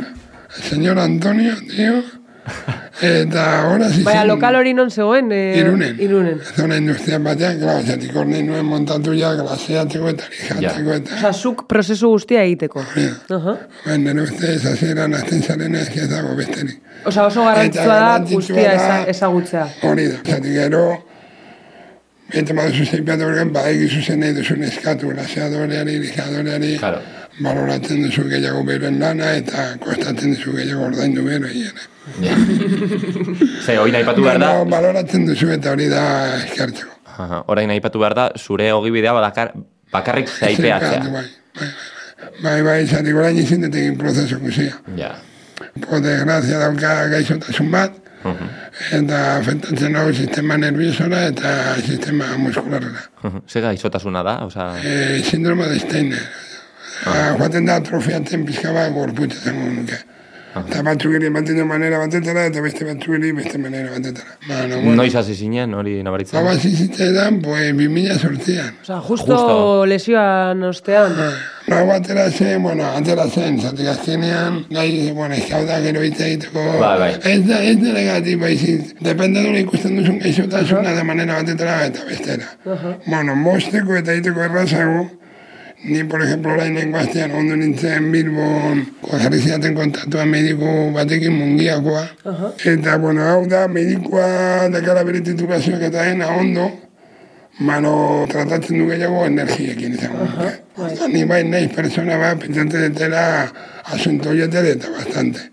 el 0.56 0.62
señor 0.62 0.98
Antonio, 0.98 1.54
tío, 1.70 2.02
eta 3.00 3.62
ahora 3.62 3.88
sí 3.88 4.02
Baina 4.04 4.26
lokal 4.28 4.58
hori 4.58 4.74
non 4.76 4.90
zegoen? 4.90 5.30
Eh, 5.32 5.56
Irunen. 5.56 5.96
Irunen. 5.98 6.42
Zona 6.44 6.76
industrial 6.76 7.22
batean, 7.24 7.56
claro, 7.62 7.86
zatik 7.88 8.12
hor 8.14 8.28
nahi 8.28 8.42
nuen 8.44 8.66
montatu 8.68 9.14
ja 9.16 9.30
glaseatzeko 9.38 10.10
eta 10.12 10.28
lijatzeko 10.34 10.92
eta... 10.98 11.16
Osa, 11.16 11.32
zuk 11.32 11.64
prozesu 11.70 12.10
guztia 12.12 12.42
egiteko. 12.44 12.84
Aha. 13.38 13.56
Ben, 13.86 14.04
nire 14.04 14.26
ustez, 14.26 14.58
hasieran 14.68 15.16
azten 15.16 15.40
zaren 15.40 15.78
ez 15.80 15.88
dago 16.10 16.36
besterik. 16.36 16.82
Osa, 17.06 17.24
oso 17.30 17.46
garrantzitsua 17.48 17.96
Eta 17.96 18.02
da 18.02 18.18
guztia 18.34 18.76
ezagutzea. 19.14 19.64
Hori 19.88 20.10
da, 20.12 20.20
zatik 20.20 20.52
gero, 20.52 20.84
eta 22.32 22.54
baduzu 22.56 22.84
zeipiatu 22.84 23.24
bergen, 23.28 23.50
badegizu 23.54 24.02
zen 24.02 24.20
nahi 24.20 24.34
duzun 24.36 24.62
eskatu, 24.68 25.10
glaseadoreari, 25.14 25.98
lijadoreari, 26.04 26.76
Claro. 26.78 27.00
baloratzen 27.40 28.02
duzu 28.06 28.24
gehiago 28.28 28.62
beroen 28.68 28.98
lana, 29.00 29.32
eta 29.40 29.66
kostatzen 29.84 30.34
duzu 30.36 30.52
gehiago 30.56 30.86
ordaindu 30.90 31.24
bero, 31.24 31.46
ere. 31.48 31.88
Ja. 32.22 32.34
Ze, 33.66 33.78
hori 33.78 33.92
nahi 33.94 34.04
patu 34.04 34.24
behar 34.24 34.40
da, 34.42 34.52
baloratzen 34.68 35.26
duzu 35.28 35.50
eta 35.54 35.72
hori 35.76 35.88
da 35.92 36.02
eskertzeko. 36.42 36.90
Aha, 37.22 37.42
orain 37.52 37.68
nahi 37.68 37.80
patu 37.84 38.00
behar 38.02 38.14
da, 38.18 38.28
zure 38.38 38.70
ogibidea 38.72 39.12
badakar, 39.16 39.52
bakarrik 39.92 40.28
zaipeatzea. 40.40 41.02
Bai, 41.04 41.12
bai, 41.12 41.26
bai. 41.60 41.70
Bai, 42.42 42.58
bai, 42.62 42.78
zatik 42.86 43.16
orain 43.18 43.36
izin 43.38 43.64
dut 43.66 43.74
egin 43.76 43.96
prozesu 43.98 44.38
guzia. 44.40 44.76
Ja. 44.96 45.12
Por 45.84 46.00
desgracia 46.04 46.58
dauka 46.62 46.92
gaixotasun 47.12 47.70
bat, 47.72 47.96
eta 48.98 49.18
afektatzen 49.38 49.96
hau 49.96 50.06
sistema 50.12 50.56
nerviosora 50.60 51.24
eta 51.32 51.52
sistema 51.80 52.36
muskularra. 52.38 52.92
Ze 53.48 53.60
gaizotasuna 53.60 54.22
da, 54.22 54.38
oza... 54.46 54.72
E, 54.84 55.20
sindroma 55.22 55.66
de 55.72 55.78
Steiner. 55.78 56.24
Ah. 57.04 57.34
Joaten 57.38 57.66
da 57.66 57.80
atrofiatzen 57.80 58.44
pixka 58.46 58.72
bat 58.72 58.92
gorputza 58.94 59.40
zango 59.50 59.70
nuke. 59.80 59.98
Eta 60.52 60.82
batzuk 60.84 61.14
ere 61.16 61.26
ematen 61.30 61.56
du 61.56 61.64
manera 61.64 61.98
batetara, 62.02 62.44
eta 62.50 62.60
beste 62.60 62.84
batzuk 62.84 63.14
ere 63.16 63.30
beste 63.32 63.58
manera 63.58 63.90
batetara. 63.94 64.34
Bueno, 64.46 64.76
bueno. 64.82 64.96
Noiz 65.00 65.14
hasi 65.16 65.34
zinen, 65.34 65.72
hori 65.74 66.02
nabaritzen? 66.04 66.38
Hau 66.38 66.48
hasi 66.52 66.74
zitzaidan, 66.76 67.40
pues, 67.40 67.72
2000 67.76 68.18
sortzian. 68.18 68.74
Osa, 68.82 69.00
justo, 69.00 69.32
Justo. 69.32 69.86
lesioan 69.86 70.62
ostean. 70.68 71.14
No, 71.68 71.76
hau 71.78 71.90
atera 71.94 72.28
zen, 72.30 72.62
bueno, 72.62 72.84
atera 72.84 73.24
zen, 73.30 73.60
zatik 73.60 73.86
azkenean, 73.88 74.66
gai, 74.68 75.12
bueno, 75.12 75.34
da 75.66 75.80
gero 75.80 76.02
hitz 76.02 76.20
egiteko, 76.20 76.58
Bai, 76.80 76.98
bai. 76.98 77.12
ez 77.32 77.46
da, 77.46 77.62
ez 77.62 77.76
da 77.80 77.92
negatik, 77.94 78.40
baizik, 78.40 78.92
depende 79.00 79.40
duen 79.40 79.56
ikusten 79.62 79.96
duzun 79.96 80.18
gaixotasuna 80.18 80.92
de 80.92 81.04
manera 81.04 81.34
batetara 81.40 81.86
eta 81.86 82.04
bestera. 82.08 82.44
Bueno, 83.06 83.36
mosteko 83.36 83.94
eta 83.96 84.12
egiteko 84.12 84.42
errazago, 84.42 85.06
ni, 85.84 86.04
por 86.04 86.22
ejemplo, 86.22 86.52
orain 86.52 86.74
nengo 86.74 86.98
astean 86.98 87.32
ondo 87.32 87.56
nintzen 87.56 88.10
Bilbon, 88.12 88.86
jarri 89.20 89.40
zidaten 89.40 89.74
kontaktua 89.74 90.24
mediku 90.26 90.92
batekin 90.94 91.32
mungiakoa, 91.32 92.04
eta, 92.64 92.96
bueno, 92.98 93.24
hau 93.26 93.46
da, 93.46 93.66
medikua 93.68 94.68
dakara 94.70 95.04
bere 95.04 95.20
titulazioak 95.20 95.82
eta 95.90 96.04
dena 96.06 96.28
ondo, 96.36 96.70
mano 97.58 98.26
tratatzen 98.30 98.78
du 98.78 98.88
gehiago 98.90 99.24
energiekin 99.26 99.94
izango 99.94 100.24
nuke. 100.24 100.52
Orduan, 100.76 101.12
Ni 101.12 101.24
bai 101.24 101.42
naiz 101.44 101.72
persona 101.74 102.16
bat, 102.18 102.38
pentsante 102.40 102.78
detela 102.78 103.24
asunto 103.84 104.30
horietara 104.30 104.68
eta 104.68 104.90
bastante. 104.90 105.50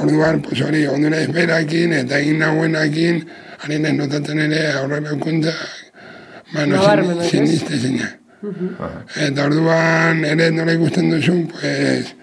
Orduan, 0.00 0.42
pues 0.42 0.60
hori, 0.62 0.86
ondo 0.86 1.10
naiz 1.10 1.30
berakin 1.32 1.92
eta 2.02 2.18
egin 2.18 2.38
nahuenakin, 2.44 3.24
ari 3.64 3.78
naiz 3.78 3.96
notatzen 3.96 4.44
ere 4.46 4.66
aurrera 4.72 5.16
kuntza, 5.20 5.54
mano 6.52 6.76
Nabarmenak, 6.76 7.24
ez? 7.24 7.30
siniste 7.30 7.78
zinak. 7.78 8.23
Eta 9.20 9.46
orduan, 9.46 10.24
ere 10.24 10.50
nola 10.52 10.74
ikusten 10.74 11.10
duzun, 11.10 11.46
pues, 11.48 12.14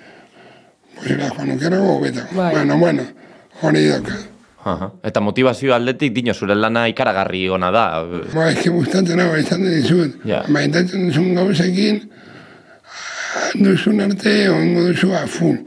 pues 0.96 1.12
era 1.12 1.30
Juan 1.30 1.52
Ukerago 1.52 1.98
hobeto. 1.98 2.22
Bai. 2.36 2.52
Bueno, 2.56 2.78
bueno, 2.78 3.04
hori 3.62 3.86
doka. 3.88 4.18
Aha. 4.64 4.92
Eta 5.04 5.22
motivazio 5.22 5.74
aldetik, 5.74 6.14
dino, 6.14 6.34
zure 6.34 6.56
lana 6.56 6.88
ikaragarri 6.92 7.48
ona 7.50 7.72
da. 7.74 7.86
Ba, 8.34 8.52
ez 8.52 8.60
que 8.62 8.70
gustatzen 8.70 9.20
hau, 9.20 9.34
izan 9.40 9.66
dut 9.66 9.74
dizut. 9.74 10.20
Ja. 10.28 10.44
Maitatzen 10.54 11.08
duzun 11.10 11.34
gauzekin, 11.36 12.02
duzun 13.58 14.02
arte 14.06 14.36
oingo 14.54 14.88
duzu 14.92 15.14
a 15.18 15.26
full. 15.28 15.58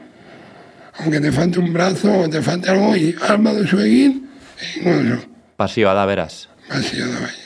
Aunque 1.01 1.21
te 1.21 1.33
falte 1.33 1.59
un 1.59 1.73
brazo 1.73 2.21
o 2.21 2.29
te 2.31 2.40
falte 2.40 2.71
algo, 2.71 2.95
y 2.95 3.17
alba 3.29 3.53
duzu 3.53 3.81
egin, 3.83 4.21
egingo 4.61 4.99
duzu. 5.03 5.23
Pasioa 5.57 5.95
da 5.95 6.07
beraz. 6.07 6.47
Pasio 6.69 7.09
da 7.09 7.21
bai. 7.27 7.43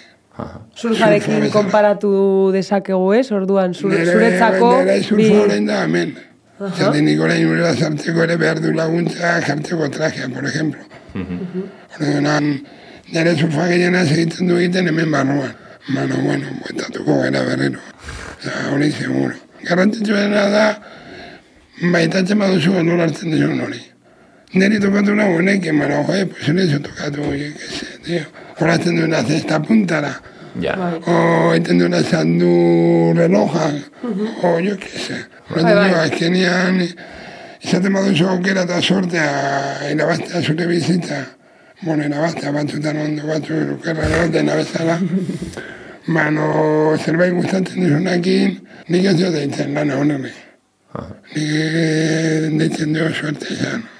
Surfarekin 0.78 1.48
konparatu 1.50 2.10
dezakegu 2.54 3.12
ez, 3.18 3.30
orduan, 3.32 3.74
zur, 3.74 3.90
Nere- 3.90 4.12
zuretzako... 4.12 4.72
Nere 4.84 4.98
bi- 4.98 5.04
surfa 5.04 5.40
orain 5.44 5.66
da, 5.66 5.82
hemen. 5.84 6.12
Zaten 6.58 7.04
nik 7.06 7.20
orain 7.22 7.46
urera 7.46 7.72
sartzeko 7.74 8.22
ere 8.26 8.36
behar 8.36 8.60
du 8.62 8.72
laguntza 8.74 9.40
jartzeko 9.46 9.88
trajea, 9.94 10.28
por 10.34 10.44
ejemplo. 10.46 10.80
Orduan, 11.98 12.48
nire 13.12 13.34
surfa 13.38 13.66
gehienaz 13.70 14.06
egiten 14.12 14.48
du 14.50 14.56
egiten 14.58 14.88
hemen 14.92 15.10
barruan. 15.12 15.54
Bueno, 15.88 16.16
bueno, 16.22 16.46
buetatuko 16.62 17.20
gara 17.22 17.42
berriro. 17.46 17.80
Osa, 18.38 18.54
hori 18.74 18.90
seguro. 18.92 19.34
Garrantzitsuena 19.68 20.42
da, 20.52 20.64
baitatzen 21.94 22.38
baduzu 22.38 22.74
nola 22.82 23.06
hartzen 23.08 23.32
duzun 23.34 23.60
hori. 23.66 23.80
Neri 24.54 24.80
tokatu 24.80 25.14
nahi 25.14 25.34
honek, 25.36 25.66
emara, 25.66 26.02
jo, 26.04 26.12
eh, 26.14 26.24
pues 26.24 26.48
hori 26.48 26.68
zo 26.68 26.78
tokatu, 26.80 27.22
oie, 27.22 27.52
que 27.52 27.66
se, 27.76 27.86
tío. 28.04 28.24
Horazten 28.58 29.02
una 29.02 29.22
zesta 29.22 29.60
puntara. 29.62 30.20
Ya. 30.60 30.74
O 31.06 31.54
entendu 31.54 31.86
una 31.86 32.02
sandu 32.02 33.12
reloja. 33.14 33.70
Uh 34.02 34.08
-huh. 34.08 34.44
O 34.44 34.60
yo 34.60 34.76
qué 34.76 34.98
sé. 34.98 35.14
Bai, 35.50 35.74
bai. 35.74 36.06
Es 36.06 36.10
que 36.18 36.30
ni 36.30 36.44
han... 36.44 36.88
Izaten 37.60 37.92
badu 37.92 38.14
zo 38.16 38.28
aukera 38.28 38.62
eta 38.62 38.80
sortea 38.80 39.90
enabaztea 39.90 40.42
zure 40.42 40.66
bizitza. 40.66 41.26
Bueno, 41.82 42.04
enabaztea 42.04 42.52
batzutan 42.52 42.96
ondo 42.96 43.26
batzu 43.26 43.52
erukerra 43.52 44.04
erote 44.06 44.38
enabezala. 44.38 44.98
Mano, 46.06 46.96
zerbait 46.96 47.34
gustatzen 47.34 47.82
duzunakin, 47.82 48.60
nik 48.88 49.04
ez 49.04 49.16
jo 49.20 49.30
deitzen 49.30 49.74
lan 49.74 49.90
honen. 49.90 50.24
Uh 50.24 50.30
-huh. 50.94 52.50
Nik 52.50 52.58
deitzen 52.58 52.92
dugu 52.92 53.12
suerte 53.14 53.46
zan. 53.54 53.80
Uh 53.80 53.84
-huh. 53.84 53.97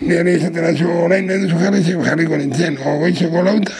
Nire 0.00 0.34
izaten 0.36 0.76
zu 0.76 0.88
orain 1.06 1.26
nahi 1.26 1.42
duzu 1.46 1.58
jarri 1.58 1.82
zego 1.82 2.04
jarriko 2.04 2.36
nintzen, 2.36 2.76
o 2.84 2.98
goitzeko 3.00 3.42
lautan. 3.42 3.74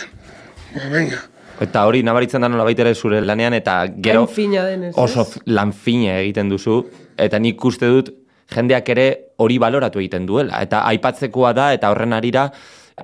Ba, 0.75 0.87
venga. 0.93 1.19
Eta 1.61 1.87
hori 1.89 2.03
nabaritzen 2.05 2.41
da 2.45 2.49
nola 2.49 2.65
ere 2.71 2.95
zure 2.95 3.21
lanean, 3.25 3.55
eta 3.55 3.87
gero 4.03 4.27
denez, 4.67 4.93
oso 4.97 5.23
f- 5.25 5.41
lan 5.47 5.73
fine 5.73 6.19
egiten 6.23 6.49
duzu, 6.53 6.83
eta 7.17 7.39
nik 7.39 7.65
uste 7.65 7.87
dut 7.89 8.11
jendeak 8.53 8.89
ere 8.89 9.07
hori 9.39 9.59
baloratu 9.59 9.99
egiten 9.99 10.27
duela. 10.27 10.61
Eta 10.63 10.83
aipatzekoa 10.91 11.53
da, 11.57 11.73
eta 11.73 11.91
horren 11.91 12.13
arira, 12.13 12.51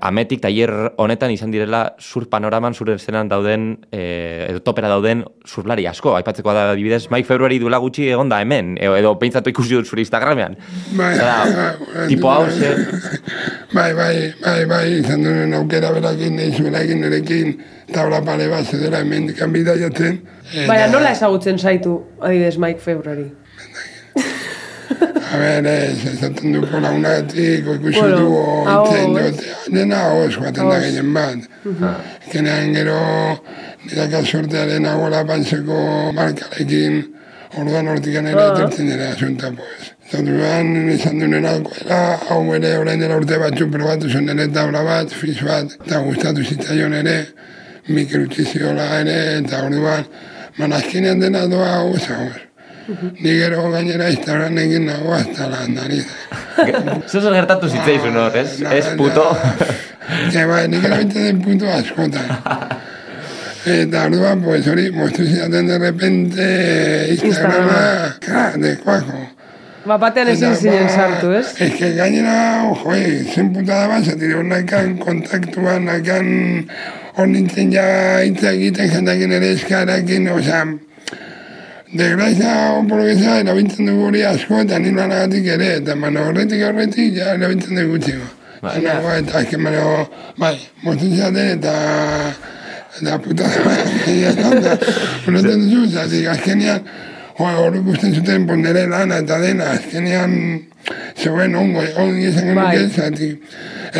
ametik 0.01 0.41
tailer 0.41 0.71
honetan 0.97 1.31
izan 1.35 1.51
direla 1.53 1.83
sur 2.01 2.25
panoraman, 2.31 2.73
zure 2.73 2.95
eszenan 2.97 3.29
dauden, 3.29 3.75
e, 3.93 4.47
edo 4.49 4.63
topera 4.65 4.89
dauden 4.89 5.25
surlari 5.45 5.85
asko. 5.87 6.15
Aipatzekoa 6.17 6.55
da, 6.57 6.63
adibidez, 6.73 7.11
Mike 7.13 7.29
Februari 7.29 7.59
duela 7.61 7.81
gutxi 7.83 8.09
egon 8.09 8.31
da 8.33 8.41
hemen, 8.41 8.79
edo, 8.81 8.97
edo 8.97 9.13
peintzatu 9.21 9.53
ikusi 9.53 9.77
dut 9.77 9.91
zure 9.91 10.01
Instagramean. 10.01 10.57
Bai, 10.97 11.13
bai, 11.19 12.07
tipo 12.13 12.31
hau, 12.33 12.47
bai. 12.47 12.57
ze, 12.57 12.73
Bai, 13.73 13.93
bai, 13.97 14.17
bai, 14.41 14.65
bai, 14.69 14.87
izan 15.01 15.23
duen 15.25 15.55
aukera 15.57 15.93
berakin, 15.93 16.37
nahi 16.41 16.57
zuenakin, 16.57 17.05
nirekin, 17.05 17.55
tabla 17.93 18.21
pare 18.25 18.49
bat 18.53 18.69
zedela 18.69 19.01
hemen 19.05 19.29
dikan 19.29 19.53
bidaiatzen. 19.53 20.19
Baina 20.69 20.89
nola 20.93 21.13
ezagutzen 21.13 21.61
zaitu, 21.61 21.99
adibidez, 22.21 22.57
Mike 22.61 22.81
Februari? 22.85 23.31
A 25.33 25.39
ber, 25.39 25.67
ez, 25.67 26.05
ezaten 26.13 26.53
du 26.53 26.61
pola 26.67 26.91
unagatik, 26.93 27.65
ikusi 27.75 28.01
Bueno, 28.01 28.19
du, 28.19 28.35
hau, 28.69 28.85
itzen 28.87 29.17
ez? 29.17 29.37
dut, 29.37 29.73
dena 29.75 30.01
hoz, 30.13 30.35
joaten 30.37 30.69
da 30.69 30.79
gehien 30.83 31.13
bat. 31.15 31.49
Kenean 32.31 32.75
gero, 32.77 32.99
niraka 33.87 34.21
sortearen 34.25 34.85
agola 34.87 35.25
pantzeko 35.25 35.79
markarekin, 36.19 37.01
orduan 37.59 37.89
hortikan 37.89 38.27
ere 38.27 38.43
Ah. 38.43 38.53
etortzen 38.55 38.87
dira 38.93 39.09
asunta, 39.15 39.51
pues. 39.57 39.91
Zatuan, 40.13 40.91
izan 40.93 41.19
duen 41.19 41.33
era, 41.41 41.55
hau 42.29 42.43
ere 42.55 42.77
orain 42.79 43.01
dela 43.01 43.17
urte 43.17 43.39
batzu 43.41 43.71
probatu 43.73 44.11
zen 44.11 44.29
ere 44.29 44.49
tabla 44.53 44.83
bat, 44.85 45.09
fiz 45.11 45.39
bat, 45.41 45.73
eta 45.87 46.03
gustatu 46.05 46.45
zitzaion 46.45 46.93
ere, 47.01 47.17
mikrutiziola 47.89 48.87
ere, 49.01 49.17
eta 49.41 49.65
orduan, 49.65 50.05
man 50.59 50.73
azkenean 50.77 51.21
dena 51.21 51.47
doa 51.49 51.71
hau, 51.79 51.95
hau, 51.97 52.27
Ni 52.89 53.35
gero 53.39 53.71
gainera 53.71 54.11
Instagram 54.11 54.59
egin 54.59 54.87
nago 54.87 55.15
hasta 55.15 55.49
la 55.49 55.67
nariz. 55.69 56.07
zer 57.11 57.29
gertatu 57.35 57.69
zitzaizun 57.69 58.17
hor, 58.17 58.37
ez? 58.37 58.61
Ez 58.79 58.87
puto. 58.99 59.27
Ja, 60.35 60.47
bai, 60.51 60.65
nik 60.69 60.85
erabiltzen 60.85 61.29
den 61.29 61.43
puntu 61.45 61.69
askotan. 61.71 62.33
Eta 63.63 64.07
orduan, 64.09 64.43
pues 64.43 64.67
hori, 64.67 64.89
moztu 64.91 65.25
zidaten 65.27 65.69
de 65.71 65.79
repente 65.79 66.49
Instagrama, 67.15 68.17
ka, 68.25 68.51
de 68.59 68.75
kuajo. 68.83 69.23
Ba, 69.87 69.99
batean 69.99 70.33
ezin 70.35 70.57
zinen 70.59 70.89
sartu, 70.91 71.33
ez? 71.39 71.55
Ez 71.63 71.73
que 71.79 71.93
gainera, 71.95 72.67
ojo, 72.71 72.95
eh, 72.95 73.23
zen 73.35 73.53
putada 73.55 73.89
bat, 73.91 74.05
zatire, 74.07 74.43
nahikan 74.47 74.97
kontaktuan, 75.03 75.87
nahikan 75.87 76.29
hor 77.17 77.31
nintzen 77.31 77.71
ja 77.75 77.87
hitz 78.23 78.43
egiten 78.51 78.91
jendakin 78.91 79.39
ere 79.39 79.53
eskarakin, 79.57 80.29
osea, 80.35 80.65
Degraiza 81.93 82.53
oporgeza 82.79 83.41
erabintzen 83.43 83.87
dugu 83.87 84.07
hori 84.09 84.23
asko 84.25 84.63
eta 84.63 84.79
nilara 84.81 85.27
gatik 85.27 85.49
ere, 85.57 85.75
eta 85.81 85.95
mano 85.95 86.23
horretik 86.31 86.63
horretik 86.65 87.19
ja 87.19 87.35
erabintzen 87.35 87.77
dugu 87.77 87.99
txiko. 88.01 88.29
Ba, 88.63 88.73
Ena, 88.79 88.95
ba, 89.05 89.19
eta 89.21 89.39
azken 89.43 89.61
mano, 89.61 90.09
bai, 90.41 90.57
motzitzaten 90.87 91.59
eta... 91.59 91.77
Eta 92.93 93.17
puta 93.25 93.49
da, 93.49 93.75
eta 94.05 94.75
ulotzen 95.29 95.63
duzu, 95.65 95.87
zazik, 95.93 96.27
azkenean, 96.29 96.83
hori 97.41 97.81
guztien 97.85 98.13
zuten 98.15 98.45
pondere 98.47 98.85
lana 98.89 99.21
eta 99.25 99.39
dena, 99.41 99.71
azkenean, 99.77 100.35
zegoen 101.23 101.55
ongo, 101.57 101.83
ongi 102.03 102.27
esan 102.31 102.55
Bai. 102.55 102.77
genuke, 102.77 102.95
zatik, 103.01 103.43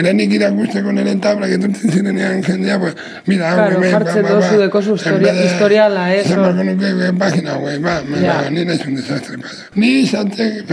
ere 0.01 0.13
nik 0.19 0.33
irakusteko 0.39 0.93
nire 0.93 1.15
tabla, 1.23 1.47
getortzen 1.53 1.91
zirenean 1.95 2.43
jendea, 2.47 2.79
pues, 2.83 2.95
mira, 3.27 3.51
hau, 3.51 3.57
Claro, 3.61 3.77
hemen, 3.79 3.91
jartzen 3.97 4.27
dozu 4.29 4.59
dekozu 4.61 4.97
historia- 4.97 5.35
historiala, 5.45 6.05
ez, 6.17 6.29
barko 6.35 6.65
nuke 6.69 6.93
web 7.01 7.19
página, 7.19 7.57
güey, 7.63 7.79
ba, 7.79 8.01
Ja. 8.23 8.37
va, 8.43 8.51
nire 8.51 8.75
es 8.75 8.87
un 8.87 8.95
desastre, 8.97 9.39
pasa. 9.39 9.63
Ni 9.75 10.07
zaten, 10.07 10.65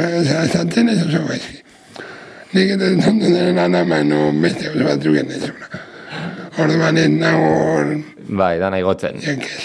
zaten 0.54 0.90
ez 0.90 1.04
oso 1.06 1.22
gaizki. 1.28 1.62
Nik 2.54 2.72
eta 2.78 2.86
zondu 3.06 3.30
nire 3.30 3.54
lana, 3.54 3.84
mano, 3.86 4.32
beste 4.42 4.70
oso 4.70 4.84
batzuk 4.84 5.14
genezuna. 5.14 5.70
Orduan 6.60 6.98
ez 6.98 7.10
nago, 7.10 7.50
hor, 7.76 7.94
Bai, 8.30 8.58
da 8.60 8.70
nahi 8.70 8.82
gotzen. 8.82 9.20
jenkez, 9.22 9.64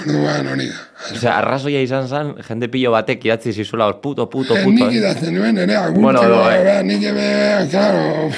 orduan 0.00 0.46
hori 0.52 0.68
da. 0.68 0.80
Osea, 1.16 1.36
arrazoia 1.38 1.80
izan 1.82 2.06
zen, 2.08 2.34
jende 2.46 2.68
pilo 2.70 2.92
batek 2.94 3.24
idatzi 3.26 3.52
zizula 3.52 3.86
hor, 3.90 4.00
puto, 4.00 4.28
puto, 4.30 4.56
Eh, 4.56 4.62
puto. 4.64 4.74
Nik 4.86 4.92
eh? 4.92 4.98
idazten 5.00 5.34
nuen, 5.34 5.58
ere, 5.58 5.78
Bueno, 5.94 6.20
bai. 6.20 6.58
bueno, 6.62 6.82
nik 6.90 7.02
ebe, 7.10 7.26
claro, 7.70 8.30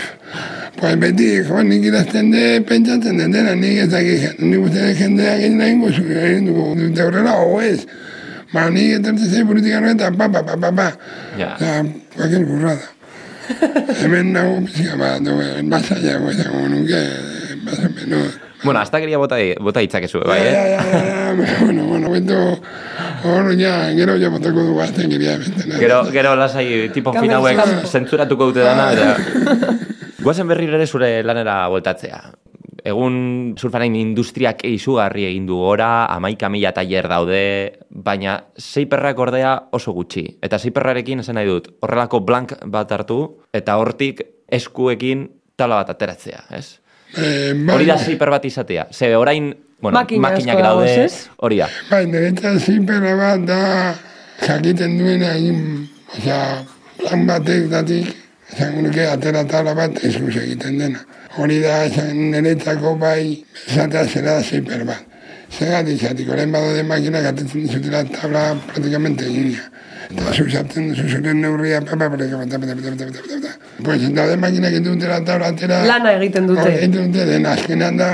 pues 0.78 0.96
beti, 1.00 1.28
jo, 1.48 1.62
nik 1.62 1.84
idazten 1.90 2.30
de, 2.32 2.46
pentsatzen 2.66 3.18
den 3.18 3.32
dena, 3.32 3.54
nik 3.54 3.84
ez 3.84 3.90
dakik, 3.92 4.40
nik 4.40 4.64
uste 4.64 4.80
de 4.80 4.94
jendeak 4.94 5.38
egin 5.44 5.58
nahi 5.58 5.92
zuen, 5.92 6.16
egin 6.24 6.46
dugu, 6.50 6.74
dute 6.80 7.02
horrela, 7.04 7.36
o 7.44 7.60
ez. 7.60 7.84
Ba, 8.54 8.68
nik 8.70 9.00
etortzen 9.00 9.30
zei 9.30 9.44
politika 9.44 9.80
eta 9.90 10.10
pa, 10.14 10.28
pa, 10.30 10.42
pa, 10.46 10.56
pa, 10.56 10.70
pa. 10.72 10.88
Ja. 11.38 11.54
Eta, 11.56 11.84
cualquier 12.16 12.44
burrada. 12.46 12.90
Hemen 14.00 14.32
nago 14.32 14.60
pizka 14.64 14.96
bat, 14.96 15.26
basaiago 15.68 16.30
izango 16.30 16.68
nuke, 16.72 17.00
más 17.64 17.78
o 17.78 17.90
menos. 17.92 18.38
Bueno, 18.64 18.80
hasta 18.80 18.98
quería 19.00 19.18
bota, 19.18 19.36
bota 19.60 19.82
itzakezu, 19.82 20.20
bai, 20.24 20.40
Ja, 20.40 20.48
eh? 20.48 20.76
ja, 20.76 20.82
ja, 20.82 21.00
ja, 21.04 21.64
bueno, 21.64 21.84
bueno, 21.84 22.10
bento, 22.10 22.34
hor, 23.24 23.50
ja, 23.58 23.90
gero 23.94 24.16
ja 24.18 24.30
botako 24.32 24.62
dugu 24.70 24.80
azten 24.80 25.10
giria 25.10 25.36
benten. 25.38 25.74
Gero, 25.78 26.04
gero 26.12 26.34
lasai 26.36 26.88
tipo 26.94 27.12
Kamera 27.12 27.22
fin 27.22 27.36
hauek 27.38 27.58
eskampo. 27.58 27.88
zentzuratuko 27.88 28.46
dute 28.52 28.64
dana, 28.64 28.92
eta... 28.92 29.76
Guazen 30.24 30.48
berriro 30.48 30.78
ere 30.78 30.86
zure 30.86 31.22
lanera 31.22 31.66
voltatzea. 31.68 32.22
Egun 32.84 33.54
surfaren 33.56 33.94
industriak 33.96 34.64
izugarri 34.68 35.24
egin 35.28 35.46
du 35.48 35.56
gora, 35.56 36.06
amaika 36.12 36.48
mila 36.52 36.72
tailer 36.76 37.08
daude, 37.08 37.42
baina 37.88 38.38
zeiperrak 38.60 39.18
ordea 39.18 39.54
oso 39.72 39.92
gutxi. 39.96 40.26
Eta 40.44 40.58
zeiperrarekin 40.58 41.20
esan 41.20 41.36
nahi 41.40 41.48
dut, 41.48 41.70
horrelako 41.80 42.20
blank 42.24 42.56
bat 42.72 42.92
hartu, 42.92 43.20
eta 43.52 43.76
hortik 43.80 44.20
eskuekin 44.52 45.28
tala 45.56 45.80
bat 45.82 45.94
ateratzea, 45.94 46.44
ez? 46.56 46.80
Eh, 47.16 47.52
bai, 47.54 47.76
Hori 47.76 47.86
da 47.86 47.96
zeiper 47.98 48.30
bat 48.30 48.44
izatea. 48.44 48.88
Ze 48.92 49.14
orain, 49.16 49.54
bueno, 49.80 49.98
makinak 49.98 50.62
daude, 50.62 51.08
hori 51.36 51.60
da. 51.62 51.68
Bai, 51.90 52.04
niretzat 52.10 52.58
zipera 52.58 53.14
bat 53.18 53.46
da 53.46 53.60
jakiten 54.42 54.98
duena 54.98 55.34
egin, 55.38 55.88
osea, 56.16 56.40
plan 56.98 57.26
batek 57.28 57.68
datik, 57.70 58.12
esan 58.52 58.80
nuke 58.82 59.06
atera 59.06 59.44
tala 59.46 59.74
bat 59.78 60.02
eskuz 60.04 60.34
egiten 60.42 60.78
dena. 60.82 61.04
Hori 61.38 61.60
da, 61.62 61.84
esan 61.86 62.30
niretzako 62.34 62.96
bai, 62.98 63.44
esatea 63.66 64.06
zera 64.06 64.40
ziper 64.42 64.84
bat. 64.88 65.10
Zegatik, 65.54 66.00
zatik, 66.02 66.30
orain 66.34 66.50
badaude 66.50 66.82
makinak 66.82 67.28
atetzen 67.30 67.68
dizutela 67.68 68.02
tabla 68.10 68.54
praktikamente 68.66 69.28
egina 69.30 69.68
zuzatzen 70.34 70.94
zuzuren 70.94 71.40
neurria, 71.40 71.80
pues 73.82 74.00
daude 74.14 74.36
makina 74.36 74.68
egiten 74.68 74.92
dutela 74.94 75.20
taula 75.24 75.46
atera... 75.52 75.84
Lana 75.86 76.12
egiten 76.18 76.46
dute. 76.46 76.68
Egiten 76.70 77.12
dute, 77.12 77.24
den 77.26 77.46
azkenan 77.46 77.96
da, 77.98 78.10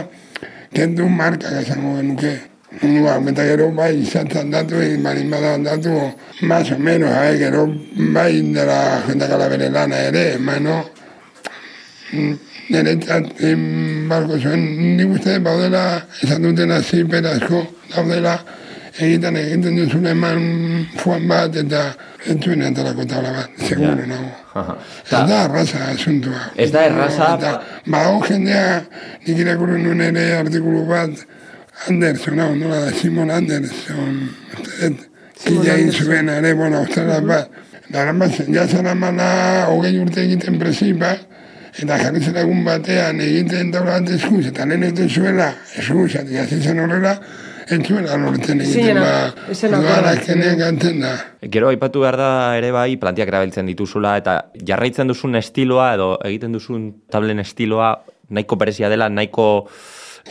kendu 0.74 1.08
markak 1.08 1.60
esango 1.62 1.96
genuke. 1.98 2.32
Ba, 2.80 3.16
eta 3.30 3.44
gero 3.44 3.66
bai 3.74 3.90
izantzan 3.98 4.50
datu, 4.50 4.78
balin 5.02 5.30
badan 5.30 5.64
datu, 5.64 5.90
más 6.42 6.70
o 6.70 6.78
menos, 6.78 7.10
hai, 7.10 7.36
gero 7.38 7.66
bai 8.14 8.40
dela 8.54 9.02
jendak 9.06 9.30
bere 9.50 9.68
lana 9.68 9.98
ere, 10.08 10.38
mano, 10.38 10.84
niretzat 12.70 13.26
barko 14.08 14.38
zuen, 14.38 14.96
nik 14.96 15.10
uste, 15.18 15.38
baudela, 15.40 16.06
esan 16.22 16.42
dutena 16.42 16.80
ziperazko, 16.80 17.66
daudela, 17.92 18.38
egiten 18.98 19.36
egiten 19.36 19.76
duzun 19.76 20.06
eman 20.06 20.86
fuan 20.98 21.26
bat, 21.28 21.54
eta 21.56 21.82
entzuen 22.26 22.62
entarako 22.62 23.04
tabla 23.06 23.32
bat, 23.32 23.50
seguro 23.68 24.06
nago. 24.06 24.30
Ez 25.04 25.10
da 25.28 25.44
erraza 25.44 25.78
asuntua. 25.92 26.40
Ez 26.56 26.70
da 26.72 26.84
erraza- 26.88 27.36
Eta, 27.38 27.62
badago 27.86 28.20
jendea, 28.26 28.82
nik 29.26 29.38
irakurri 29.38 29.82
nuen 29.82 30.00
ere 30.00 30.24
artikulu 30.38 30.86
bat, 30.86 31.10
Anderson, 31.88 32.38
hau, 32.40 32.54
nola 32.56 32.80
da, 32.84 32.90
Simon 32.92 33.30
Anderson, 33.30 34.28
dut, 34.80 35.06
kila 35.44 35.74
egin 35.78 35.92
zuen 35.92 36.28
ere, 36.28 36.52
bueno, 36.54 36.78
australa 36.78 37.20
bat, 37.20 37.48
Dara 37.90 38.12
bat, 38.12 38.30
ja 38.54 38.68
zara 38.68 38.94
mana 38.94 39.66
hogei 39.66 39.96
urte 39.98 40.20
egiten 40.22 40.58
presipa, 40.60 41.16
eta 41.74 41.96
jarri 41.98 42.20
zera 42.22 42.44
egun 42.44 42.62
batean 42.64 43.18
egiten 43.20 43.72
taula 43.72 43.96
bat 43.98 44.10
eskuz, 44.14 44.44
eta 44.46 44.64
lehen 44.66 44.84
egiten 44.86 45.08
zuela, 45.10 45.48
eskuz, 45.76 46.14
eta 46.14 46.30
jazi 46.30 46.60
zen 46.62 46.78
horrela, 46.78 47.16
ez 47.70 47.80
zuela 47.86 48.16
lortzen 48.18 48.60
egiten, 48.64 48.98
ba, 49.00 50.10
azkenean 50.12 50.58
gantzen 50.58 51.00
da. 51.04 51.12
Gero 51.54 51.68
aipatu 51.70 52.00
behar 52.04 52.16
da 52.20 52.30
ere 52.58 52.72
bai 52.74 52.96
plantiak 53.00 53.28
erabiltzen 53.32 53.66
dituzula 53.70 54.16
eta 54.20 54.36
jarraitzen 54.66 55.08
duzun 55.12 55.38
estiloa 55.40 55.94
edo 55.94 56.10
egiten 56.26 56.52
duzun 56.56 56.90
tablen 57.10 57.38
estiloa 57.42 57.92
nahiko 58.30 58.56
berezia 58.56 58.88
dela, 58.92 59.08
nahiko 59.08 59.46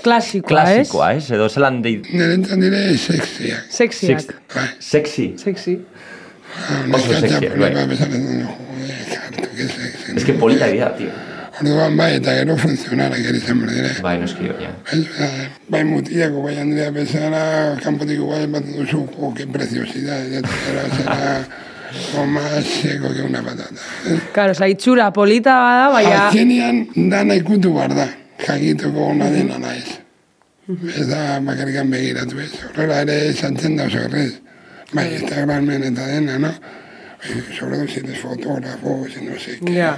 Klasikoa, 0.04 0.48
klasikoa, 0.48 1.08
ez? 1.18 1.32
Edo 1.34 1.48
zelan 1.50 1.82
dei... 1.82 1.96
Nirentzan 2.14 2.62
dire 2.62 2.82
sexiak. 2.96 3.64
Sexiak. 3.74 4.22
Sex- 4.22 4.76
Sexy. 4.92 5.26
Sexy. 5.42 5.74
Oso 6.94 7.16
sexiak, 7.18 7.58
bai. 7.58 7.72
Ba. 7.74 7.88
Ez 10.16 10.24
que 10.26 10.34
polita 10.34 10.68
dira, 10.68 10.92
tío. 10.96 11.10
Orduan 11.60 11.98
bai, 12.00 12.14
eta 12.16 12.34
gero 12.38 12.56
funtzionalak 12.58 13.20
izan 13.20 13.60
behar 13.60 13.74
dire. 13.76 13.90
Bai, 14.04 14.16
noski, 14.22 14.48
ja. 14.48 14.70
Bai, 14.88 15.00
eh, 15.26 15.48
bai 15.68 15.84
mutilako, 15.84 16.44
bai 16.46 16.56
Andrea 16.62 16.92
bezala, 16.96 17.42
kanpotik 17.84 18.16
igual 18.16 18.48
bat 18.54 18.64
duzu, 18.64 19.04
jo, 19.16 19.34
que 19.36 19.48
preciosidad, 19.48 20.24
eta 20.40 20.62
gero 20.66 20.86
será 20.96 21.34
o 22.18 22.26
más 22.26 22.64
seco 22.64 23.14
que 23.14 23.22
una 23.22 23.42
patata. 23.44 23.82
Eh? 24.08 24.20
Claro, 24.32 24.52
oza, 24.52 24.68
itxura 24.68 25.12
polita 25.12 25.58
bada, 25.60 25.88
baina... 25.90 26.28
Azkenean 26.28 26.86
dana 27.12 27.36
ikutu 27.36 27.74
behar 27.76 27.96
da, 27.98 28.08
jakiteko 28.46 29.10
ona 29.14 29.30
dena 29.34 29.60
naiz. 29.60 30.00
Ez 30.70 31.08
da 31.10 31.40
bakarrikan 31.42 31.90
begiratu 31.90 32.40
ez. 32.40 32.52
Horrela 32.70 33.02
ere 33.02 33.34
santzen 33.34 33.76
da 33.76 33.88
oso 33.90 34.04
errez. 34.06 34.36
Bai, 34.94 35.10
Instagramen 35.18 35.90
eta 35.92 36.06
dena, 36.08 36.38
no? 36.40 36.54
Sobre 37.20 37.76
todo 37.76 37.88
si 37.88 38.00
eres 38.00 38.20
fotógrafo, 38.20 39.06
si 39.14 39.26
no 39.26 39.36
sé 39.38 39.60
qué. 39.60 39.74
Ja. 39.76 39.98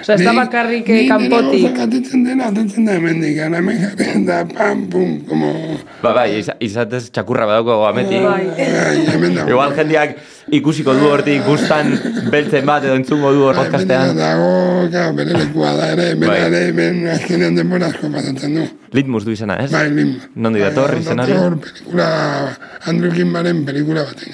Oza, 0.00 0.14
ez 0.14 0.22
da 0.22 0.32
bakarrik 0.32 0.88
eh, 0.88 1.08
kanpotik. 1.08 1.72
Ni 1.74 1.80
atetzen 1.82 2.22
dena, 2.24 2.46
atetzen 2.52 2.84
da 2.86 2.94
hemendik, 2.94 3.40
ana 3.42 3.58
hemen 3.58 3.80
jarri 3.82 4.22
da, 4.28 4.44
pam, 4.46 4.84
pum, 4.92 5.16
como... 5.26 5.50
Ba, 6.04 6.12
bai, 6.14 6.28
iza- 6.38 6.54
izatez 6.62 7.08
txakurra 7.10 7.48
badauko 7.50 7.80
ametik. 7.88 8.22
Bai. 8.22 8.46
Ai, 8.62 9.02
hemen 9.10 9.34
da. 9.40 9.48
Igual 9.50 9.74
jendeak 9.74 10.16
ikusiko 10.54 10.94
du 10.94 11.08
hortik 11.10 11.42
gustan 11.48 11.90
beltzen 12.30 12.64
bat 12.68 12.84
edo 12.86 12.94
entzungo 12.94 13.32
du 13.34 13.42
hor 13.48 13.58
podcastean. 13.58 14.14
Dago, 14.16 14.86
claro, 14.94 15.14
bere 15.18 15.34
lekua 15.42 15.72
da 15.80 15.90
ere, 15.96 16.12
bere 16.14 16.30
Bai. 16.30 16.40
ere, 16.46 16.60
hemen 16.70 17.08
azkenean 17.16 17.58
denbora 17.58 17.90
asko 17.90 18.12
pasatzen 18.14 18.54
du. 18.60 18.68
Litmus 18.94 19.26
du 19.26 19.34
izena, 19.34 19.58
ez? 19.64 19.72
Bai, 19.74 19.88
lim. 19.90 20.14
Nondi 20.36 20.62
dator 20.62 20.94
izenari? 21.00 21.34
Dator, 21.34 21.58
pelikula, 21.66 22.06
Andrew 22.86 23.10
Kimbaren 23.18 23.64
pelikula 23.66 24.06
baten 24.06 24.30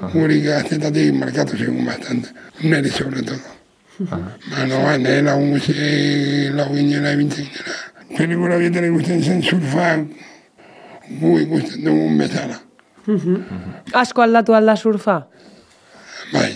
gati. 0.00 0.12
Guri 0.12 0.40
gaztetatik 0.42 1.14
markatu 1.14 1.56
segun 1.56 1.84
bastante. 1.86 2.28
Neri 2.62 2.90
sobre 2.90 3.22
todo. 3.22 3.58
Bueno, 3.98 4.82
bai, 4.84 4.98
nire 4.98 5.22
lagun 5.22 5.50
guzi 5.52 6.50
lagun 6.54 6.76
ginera 6.76 7.12
ebintzen 7.12 7.44
ginera. 7.44 7.74
Pelikula 8.16 8.56
bieten 8.58 8.84
ikusten 8.88 9.22
zen 9.22 9.42
surfa 9.42 9.88
gu 11.20 11.38
ikusten 11.44 11.84
dugun 11.84 12.18
bezala. 12.18 12.58
Asko 13.92 14.22
aldatu 14.22 14.54
alda 14.54 14.76
surfa? 14.76 15.26
Bai, 16.32 16.52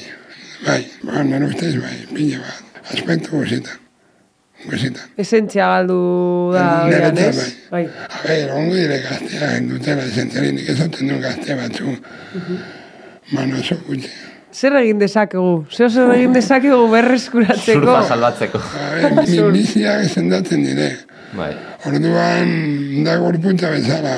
bai, 0.66 0.82
ba, 1.02 1.22
nire 1.24 1.46
ustez 1.50 1.74
bai, 1.82 1.96
pila 2.14 2.38
bat. 2.44 2.62
Aspektu 2.92 3.38
guzitan. 3.40 3.78
Guzitan. 4.62 5.10
Esentzia 5.18 5.66
galdu 5.72 5.98
da, 6.54 6.84
Nire 6.86 7.00
oian, 7.08 7.18
ez? 7.18 7.46
Bai. 7.72 7.82
A 7.88 8.22
ber, 8.22 8.52
ongo 8.54 8.76
dire 8.78 9.00
gazteak 9.02 9.66
dutela 9.72 10.06
esentzialinik 10.06 10.68
ez 10.70 10.78
duten 10.78 11.10
duen 11.10 11.22
gazte 11.26 11.58
batzu. 11.58 11.96
Mano, 13.30 13.58
oso 13.60 13.76
gutxi. 13.86 14.10
Zer 14.52 14.74
egin 14.82 14.98
dezakegu? 15.00 15.64
Zer 15.72 15.88
zer 15.90 16.10
egin 16.12 16.34
dezakegu 16.36 16.82
berreskuratzeko? 16.92 17.80
Surfa 17.86 18.02
salbatzeko. 18.08 18.58
A 18.60 18.90
ber, 19.00 19.22
mi, 19.24 19.38
biziak 19.54 20.04
sendatzen 20.10 20.64
dire. 20.66 20.90
Bai. 21.32 21.54
Orduan, 21.88 22.50
da 23.06 23.14
gorputza 23.16 23.70
bezala, 23.72 24.12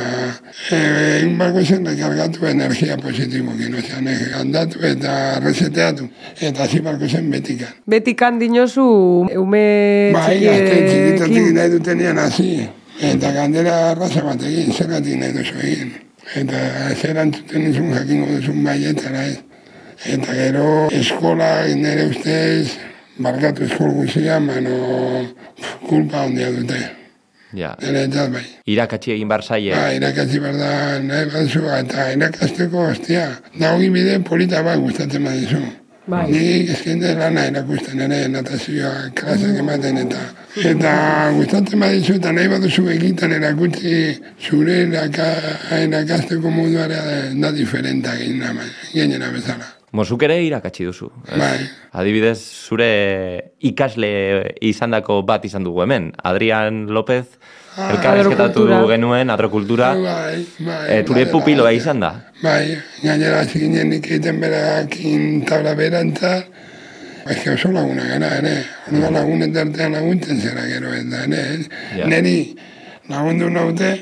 egin 0.75 1.37
barko 1.39 1.63
zen 1.63 1.87
rekargatu 1.87 2.49
energia 2.51 2.97
positibokin, 2.99 3.77
ozean, 3.79 4.09
e, 4.11 4.17
andatu 4.41 4.83
eta 4.83 5.39
reseteatu, 5.45 6.09
eta 6.41 6.65
hasi 6.67 6.81
barko 6.83 7.07
zen 7.07 7.31
betikan. 7.31 7.71
Betikan 7.87 8.41
dinozu 8.43 8.83
ume 9.45 9.63
Bai, 10.17 10.41
gazte 10.43 10.75
txikitatik 10.75 11.23
txikiekin. 11.23 11.55
nahi 11.61 11.73
dutenean 11.77 12.19
hasi, 12.25 12.51
eta 13.13 13.31
gandera 13.39 13.77
arraza 13.93 14.27
bat 14.27 14.43
egin, 14.51 14.75
zergatik 14.75 15.23
nahi 15.23 15.39
duzu 15.39 15.63
egin. 15.63 15.95
Eta 16.33 16.61
zer 16.97 17.19
antzuten 17.21 17.69
izun 17.69 17.93
jakingo 17.93 18.33
duzun 18.33 18.65
baietara 18.65 19.27
ez. 19.29 19.39
Eta 20.17 20.35
gero 20.35 20.89
eskola 20.93 21.51
nire 21.77 22.09
ustez, 22.11 22.75
barkatu 23.19 23.65
eskol 23.69 23.93
guzia, 24.01 24.41
mano 24.41 25.25
kulpa 25.87 26.25
handia 26.25 26.51
dute. 26.51 26.81
Ja. 27.55 27.77
Nire 27.83 28.09
etzat 28.09 28.33
bai. 28.35 28.43
Irakatsi 28.67 29.15
egin 29.15 29.31
bar 29.31 29.45
zaie. 29.45 29.71
Ba, 29.77 29.93
irakatzi 29.95 30.41
behar 30.43 30.59
da, 30.59 30.73
nahi 31.05 31.31
batzu, 31.31 31.63
eta 31.77 32.11
irakasteko, 32.17 32.89
ostia, 32.91 33.29
da 33.61 33.75
hogi 33.77 33.93
bide 33.95 34.19
polita 34.27 34.65
bat 34.67 34.83
gustatzen 34.83 35.29
badizu. 35.29 35.63
Bai. 36.07 36.31
Ni 36.31 36.69
eskende 36.69 37.15
lana 37.17 37.47
erakusten 37.49 38.01
ere, 38.01 38.29
natazioa, 38.29 39.09
klasak 39.17 39.57
ematen 39.63 39.97
eta 40.03 40.21
eta 40.71 40.91
gustatzen 41.33 41.81
badizu 41.81 42.19
eta 42.19 42.33
nahi 42.37 42.51
baduzu 42.53 42.85
egiten 42.93 43.33
erakutsi 43.33 43.95
zure 44.39 44.83
eraka- 44.85 45.57
erakasteko 45.79 46.51
moduara 46.51 47.01
da 47.41 47.53
diferenta 47.53 48.13
gainera 48.21 49.33
bezala. 49.33 49.74
Mozuk 49.95 50.23
ere 50.27 50.41
irakatsi 50.43 50.85
duzu. 50.89 51.09
ez? 51.31 51.39
Bai. 51.39 51.59
Adibidez, 51.95 52.39
zure 52.67 53.53
ikasle 53.63 54.11
izandako 54.61 55.21
bat 55.23 55.45
izan 55.47 55.63
dugu 55.65 55.85
hemen. 55.87 56.13
Adrian 56.23 56.87
López 56.91 57.27
Ah, 57.77 57.89
elkarrezketatu 57.91 58.69
genuen, 58.87 59.31
adrokultura. 59.35 59.89
Bai, 59.99 60.45
bai. 60.63 60.83
Eh, 60.95 61.01
ture 61.03 61.25
bai, 61.25 61.31
pupiloa 61.33 61.65
bai. 61.73 61.77
izan 61.77 61.99
da. 62.01 62.11
Bai, 62.43 62.77
gainera 63.03 63.41
ginen 63.51 63.89
nik 63.91 64.07
egiten 64.07 64.39
berakin 64.41 65.43
tabla 65.47 65.75
berantza, 65.75 66.45
Eske 67.25 67.55
oso 67.55 67.71
laguna 67.73 68.05
gara 68.05 68.29
ere, 68.37 68.51
orduan 68.93 69.15
lagunen 69.17 69.55
artean 69.57 69.95
laguntzen 69.97 70.41
zera 70.45 70.67
gero 70.69 70.91
eta 70.93 71.23
ere, 71.25 71.39
ez? 71.55 71.69
Ja. 71.97 72.07
Neri 72.07 72.55
lagundu 73.09 73.49
naute, 73.51 73.95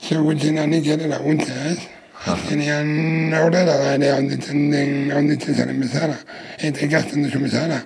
ze 0.00 0.16
gutxina 0.16 0.64
nik 0.66 0.86
ere 0.94 1.10
laguntza, 1.12 1.52
ez? 1.68 1.78
Azkenean 2.22 3.32
aurrera 3.34 3.74
da 3.80 3.94
ere 3.96 4.12
onditzen 4.14 4.70
den, 4.70 5.10
onditzen 5.16 5.56
zaren 5.58 5.80
bezala, 5.82 6.14
eta 6.58 6.86
ikasten 6.86 7.26
duzu 7.26 7.40
bezala. 7.42 7.80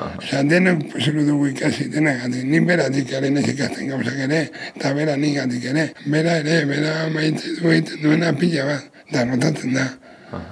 Osea, 0.00 0.42
denok 0.48 0.82
posilu 0.92 1.24
dugu 1.26 1.48
ikasi, 1.50 1.86
denagatik, 1.92 2.44
nik 2.48 2.66
beratik 2.68 3.12
ere 3.16 3.32
ez 3.40 3.46
ikasten 3.54 3.88
gauzak 3.92 4.20
ere, 4.26 4.42
eta 4.74 4.92
bera 4.96 5.16
nik 5.16 5.36
gatik 5.38 5.64
ere. 5.72 5.86
Bera 6.06 6.36
ere, 6.42 6.60
bera 6.68 6.94
maite 7.14 7.56
du 7.58 7.72
egiten 7.72 8.02
duena 8.04 8.32
pila 8.36 8.66
bat, 8.68 9.02
da 9.12 9.24
notatzen 9.24 9.76
da. 9.76 9.86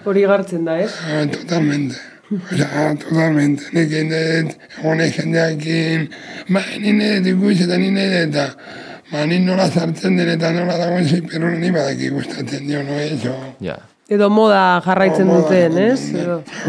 Hori 0.09 0.25
gartzen 0.29 0.65
da, 0.65 0.79
ez? 0.81 0.91
Ah, 1.05 1.25
totalmente. 1.33 2.01
Osea, 2.33 2.91
totalmente. 3.05 3.69
Nik 3.77 3.93
egin 3.93 4.13
dut, 4.13 4.57
egonek 4.81 5.17
jendeakin, 5.21 6.09
ba, 6.49 6.65
nine 6.81 7.15
dut 7.19 7.33
ikusi 7.37 7.69
eta 7.69 7.81
nine 7.81 8.09
dut, 8.09 8.29
eta 8.29 8.88
ba, 9.13 9.27
nik 9.27 9.45
nola 9.47 9.69
zartzen 9.69 10.19
dut 10.19 10.35
eta 10.39 10.55
nola 10.57 10.81
dagoen 10.81 11.29
perun 11.31 11.61
ni 11.61 11.71
badaki 11.75 12.11
gustatzen 12.17 12.67
dio, 12.67 12.83
no 12.83 12.99
ez, 12.99 13.23
o... 13.27 13.37
Ja. 13.65 13.79
Edo 14.09 14.31
moda 14.33 14.81
jarraitzen 14.87 15.27
moda 15.29 15.43
duten, 15.45 15.75
ez? 15.83 15.99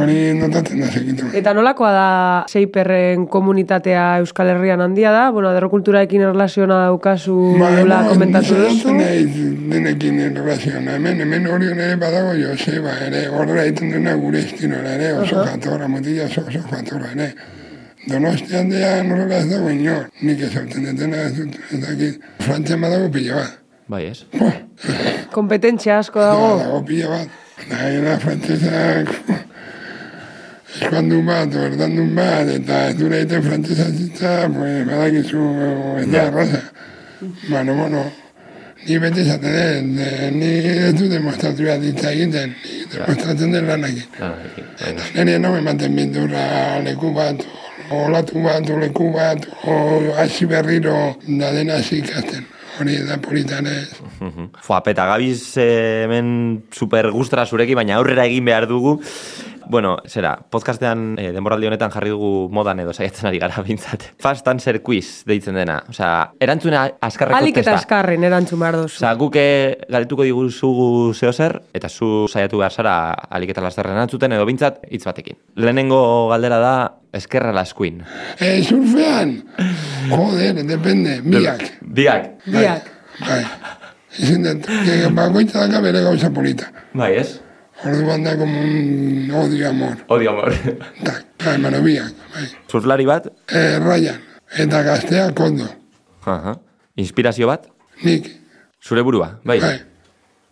Hori 0.04 0.16
notatzen 0.36 0.82
da 0.84 0.90
segitu. 0.92 1.30
Eta 1.40 1.54
nolakoa 1.56 1.92
da 1.96 2.10
seiperren 2.52 3.24
komunitatea 3.32 4.02
Euskal 4.20 4.52
Herrian 4.52 4.84
handia 4.84 5.14
da? 5.16 5.22
Bueno, 5.32 5.48
aderrokulturaekin 5.54 6.26
erlaziona 6.34 6.82
daukazu 6.90 7.38
nola 7.62 8.02
komentatu 8.10 8.58
duzu? 8.60 8.92
Naiz 8.98 9.32
denekin 9.72 10.20
erlaziona. 10.26 10.98
Hemen, 10.98 11.24
hemen 11.24 11.48
hori 11.48 11.72
ere 11.72 11.94
badago 12.02 12.36
Joseba 12.42 12.98
ere, 13.08 13.24
horrela 13.32 13.64
egiten 13.70 13.96
duena 13.96 14.18
gure 14.20 14.44
estilora 14.44 14.98
ere, 15.00 15.14
oso 15.24 15.48
jatorra, 15.48 15.88
motila 15.88 16.28
oso, 16.28 16.44
oso 16.44 16.66
jatorra 16.68 17.14
ere. 17.16 17.32
Donostian 18.08 18.70
dea 18.70 18.94
horrela 19.04 19.42
ez 19.42 19.50
dago 19.50 19.70
inor. 19.70 20.08
Nik 20.22 20.42
ez 20.48 20.54
hauten 20.56 20.86
dutena 20.88 21.26
ez 21.28 21.34
dut, 21.36 21.60
ez 21.72 21.82
dakit. 21.84 22.24
Frantzian 22.46 22.82
badago 22.82 23.12
pila 23.12 23.42
bat. 23.42 23.60
Bai, 23.90 24.06
ez? 24.14 24.24
Kompetentzia 25.36 26.00
asko 26.00 26.24
dago. 26.24 26.50
Dago 26.64 26.82
pila 26.88 27.10
bat. 27.18 27.38
Eta 27.60 27.76
gainera 27.84 28.20
frantzesak 28.24 29.16
eskandun 30.80 31.26
bat, 31.26 31.56
o 31.56 31.66
erdandun 31.68 32.16
bat, 32.16 32.50
eta 32.54 32.80
ez 32.90 32.96
dure 33.00 33.20
egiten 33.20 33.44
frantzesa 33.44 33.90
zitza, 33.92 34.34
pues, 34.54 34.86
badakizu, 34.88 35.46
ez 36.00 36.08
da 36.12 36.26
erraza. 36.30 36.62
Bueno, 37.50 37.76
bueno, 37.76 38.04
ni 38.88 38.98
beti 39.04 39.26
esaten 39.26 39.96
dut, 39.96 40.04
eh, 40.06 40.30
ni 40.32 40.52
ez 40.88 40.94
du 40.96 41.10
demostratu 41.12 41.66
behar 41.68 41.82
ditza 41.84 42.12
egiten, 42.12 42.56
ni 42.64 42.86
demostratzen 42.94 43.52
den 43.52 43.68
lanakin. 43.68 44.06
Bueno. 44.20 45.10
Nire 45.16 45.40
no 45.40 45.56
ematen 45.58 45.96
bindurra 45.96 46.46
leku 46.86 47.12
bat, 47.14 47.44
olatu 47.92 48.42
bat, 48.44 48.70
o 48.70 48.78
leku 48.80 49.12
bat, 49.14 49.46
o 49.66 50.14
hasi 50.20 50.46
berriro 50.46 50.96
da 51.28 51.52
dena 51.56 51.80
hasi 51.82 52.00
ikasten. 52.04 52.46
Hori 52.80 52.96
da 53.04 53.18
politan 53.20 53.68
ez. 53.68 53.90
Mhm. 54.22 54.50
Fua, 54.66 54.80
peta, 54.86 55.06
gabiz 55.10 55.42
hemen 55.60 56.64
super 56.72 57.10
gustra 57.12 57.46
zurekin, 57.46 57.76
baina 57.76 57.98
aurrera 58.00 58.26
egin 58.30 58.46
behar 58.48 58.68
dugu. 58.70 59.00
Bueno, 59.70 59.98
zera, 60.10 60.32
podcastean 60.50 61.12
eh, 61.22 61.28
denboraldi 61.36 61.68
honetan 61.70 61.92
jarri 61.94 62.10
dugu 62.10 62.48
modan 62.50 62.80
edo 62.82 62.90
saiatzen 62.94 63.28
ari 63.30 63.38
gara 63.38 63.62
bintzat. 63.68 64.08
Fast 64.18 64.48
answer 64.50 64.80
quiz 64.82 65.26
deitzen 65.30 65.54
dena. 65.60 65.76
Osea, 65.92 66.32
erantzuna 66.42 66.88
azkarreko 67.06 67.38
Alik 67.38 67.58
eta 67.60 67.76
testa. 67.76 67.84
eskarren 67.84 68.24
erantzun 68.26 68.64
behar 68.64 68.80
duzu. 68.80 68.96
Osa, 68.98 69.12
guk 69.20 69.36
eh, 69.38 69.76
galdetuko 69.90 70.26
diguzugu 70.26 71.14
zeo 71.14 71.34
zer, 71.34 71.60
eta 71.78 71.90
zu 71.90 72.26
saiatu 72.32 72.58
behar 72.64 72.72
zara 72.74 72.96
alik 73.30 73.52
eta 73.54 73.62
lasterren 73.62 74.00
erantzuten, 74.00 74.34
edo 74.40 74.48
bintzat 74.50 74.82
hitz 74.90 75.04
batekin. 75.06 75.38
Lehenengo 75.56 76.02
galdera 76.32 76.58
da, 76.64 76.74
eskerra 77.14 77.52
laskuin. 77.54 78.04
Eh, 78.40 78.64
surfean, 78.64 79.44
joder, 80.10 80.56
depende, 80.66 81.22
biak. 81.24 81.62
Biak. 81.82 82.24
Biak. 82.46 82.84
Bai. 83.20 83.44
Ezin 84.20 84.44
dut, 84.44 84.66
que 84.66 85.08
bakoitza 85.14 85.68
daka 85.68 85.82
bere 85.82 86.02
gauza 86.02 86.30
polita. 86.34 86.72
Bai, 86.94 87.14
ez? 87.20 87.40
Orduan 87.86 88.24
da 88.24 88.36
como 88.38 88.60
un 88.62 89.30
odio 89.32 89.70
amor. 89.70 89.98
Odio 90.08 90.32
amor. 90.32 90.52
Tak, 91.04 91.26
bai, 91.46 91.58
mano 91.58 91.82
biak, 91.82 92.12
bai. 92.34 92.46
Surflari 92.68 93.06
bat, 93.06 93.28
Eh, 93.52 93.80
Ryan, 93.80 94.20
eta 94.58 94.82
gaztea 94.84 95.32
kondo. 95.34 95.68
Aha. 96.26 96.58
inspirazio 96.96 97.48
bat, 97.48 97.68
Nik, 98.04 98.28
zure 98.84 99.02
burua, 99.02 99.40
bai. 99.44 99.60
bai, 99.60 99.80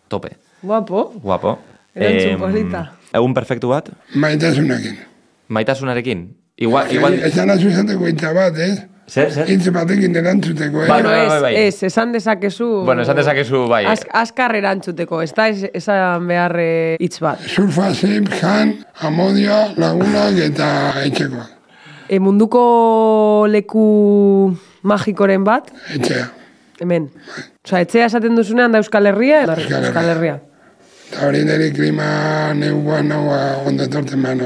Tope. 0.08 0.36
Guapo. 0.62 1.12
Guapo. 1.22 1.58
Erantzun 1.94 2.30
Em, 2.32 2.38
polita. 2.40 2.92
Egun 3.12 3.34
perfektu 3.34 3.68
bat, 3.68 3.90
maitasunakin. 4.14 4.96
maitasunarekin. 5.48 6.36
Igual, 6.58 6.90
igual... 6.92 7.14
Esan 7.28 7.50
azu 7.54 7.68
izateko 7.70 8.06
hitza 8.10 8.32
bat, 8.34 8.56
ez? 8.58 8.78
Zer, 9.08 9.30
zer? 9.32 9.46
Hitz 9.48 9.70
batekin 9.72 10.16
erantzuteko, 10.20 10.82
eh? 10.82 10.88
Bai, 10.90 10.96
Bueno, 11.02 11.08
bai, 11.14 11.20
ez, 11.24 11.28
bai, 11.30 11.40
bai. 11.44 11.52
ez, 11.68 11.82
esan 11.86 12.10
dezakezu... 12.12 12.66
Bueno, 12.84 13.04
esan 13.06 13.16
dezakezu, 13.16 13.62
bai. 13.70 13.84
Az, 13.88 14.02
azkar 14.12 14.52
erantzuteko, 14.58 15.22
ez 15.24 15.30
da 15.36 15.46
ez, 15.48 15.62
esan 15.78 16.26
behar 16.28 16.56
eh, 16.60 16.96
hitz 17.00 17.20
bat. 17.24 17.40
Surfa, 17.48 17.92
zip, 17.94 18.28
jan, 18.40 18.74
amodioa, 19.08 19.62
lagunak 19.80 20.36
eta 20.50 20.68
etxekoak. 21.06 21.54
E, 22.08 22.18
munduko 22.24 23.46
leku 23.52 23.86
magikoren 24.88 25.44
bat, 25.44 25.70
Etxea. 25.94 26.26
hemen. 26.80 27.08
Osa, 27.64 27.80
etxea 27.84 28.06
esaten 28.10 28.36
duzunean 28.36 28.72
da 28.72 28.80
Euskal 28.82 29.08
Herria, 29.10 29.42
Euskal 29.46 29.62
Herria. 29.64 29.80
Euskal 29.86 30.12
Herria. 30.14 30.36
Eta 31.08 31.26
hori 31.26 31.40
niri 31.44 31.70
klima 31.72 32.52
neua 32.54 33.00
naua 33.02 33.38
ondo 33.66 33.84
etorten 33.84 34.20
mano. 34.20 34.44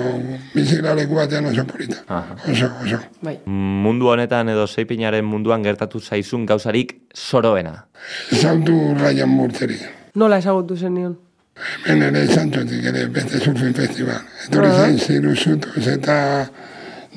Bizikla 0.54 0.94
leku 0.94 1.14
batean 1.18 1.46
oso 1.50 1.64
polita. 1.66 1.96
Aha. 2.08 2.36
Oso, 2.52 2.68
oso. 2.84 2.98
Bai. 3.22 3.38
Mundu 3.46 4.08
honetan 4.12 4.48
edo 4.48 4.66
zeipinaren 4.66 5.24
munduan 5.26 5.62
gertatu 5.66 6.00
zaizun 6.00 6.46
gauzarik 6.46 6.94
soroena. 7.14 7.74
Zautu 8.30 8.94
Ryan 9.00 9.28
Murteri. 9.28 9.78
Nola 10.14 10.38
ezagutu 10.38 10.76
zen 10.76 10.94
nion? 10.94 11.16
Hemen 11.86 12.14
ere 12.16 12.26
Santxotik 12.30 12.84
ere 12.92 13.06
beste 13.08 13.40
surfing 13.40 13.74
festival. 13.76 14.20
Etorri 14.46 14.68
Ah. 14.68 14.78
zain 14.84 14.98
ziru 14.98 15.34
zutuz 15.36 15.86
eta 15.88 16.48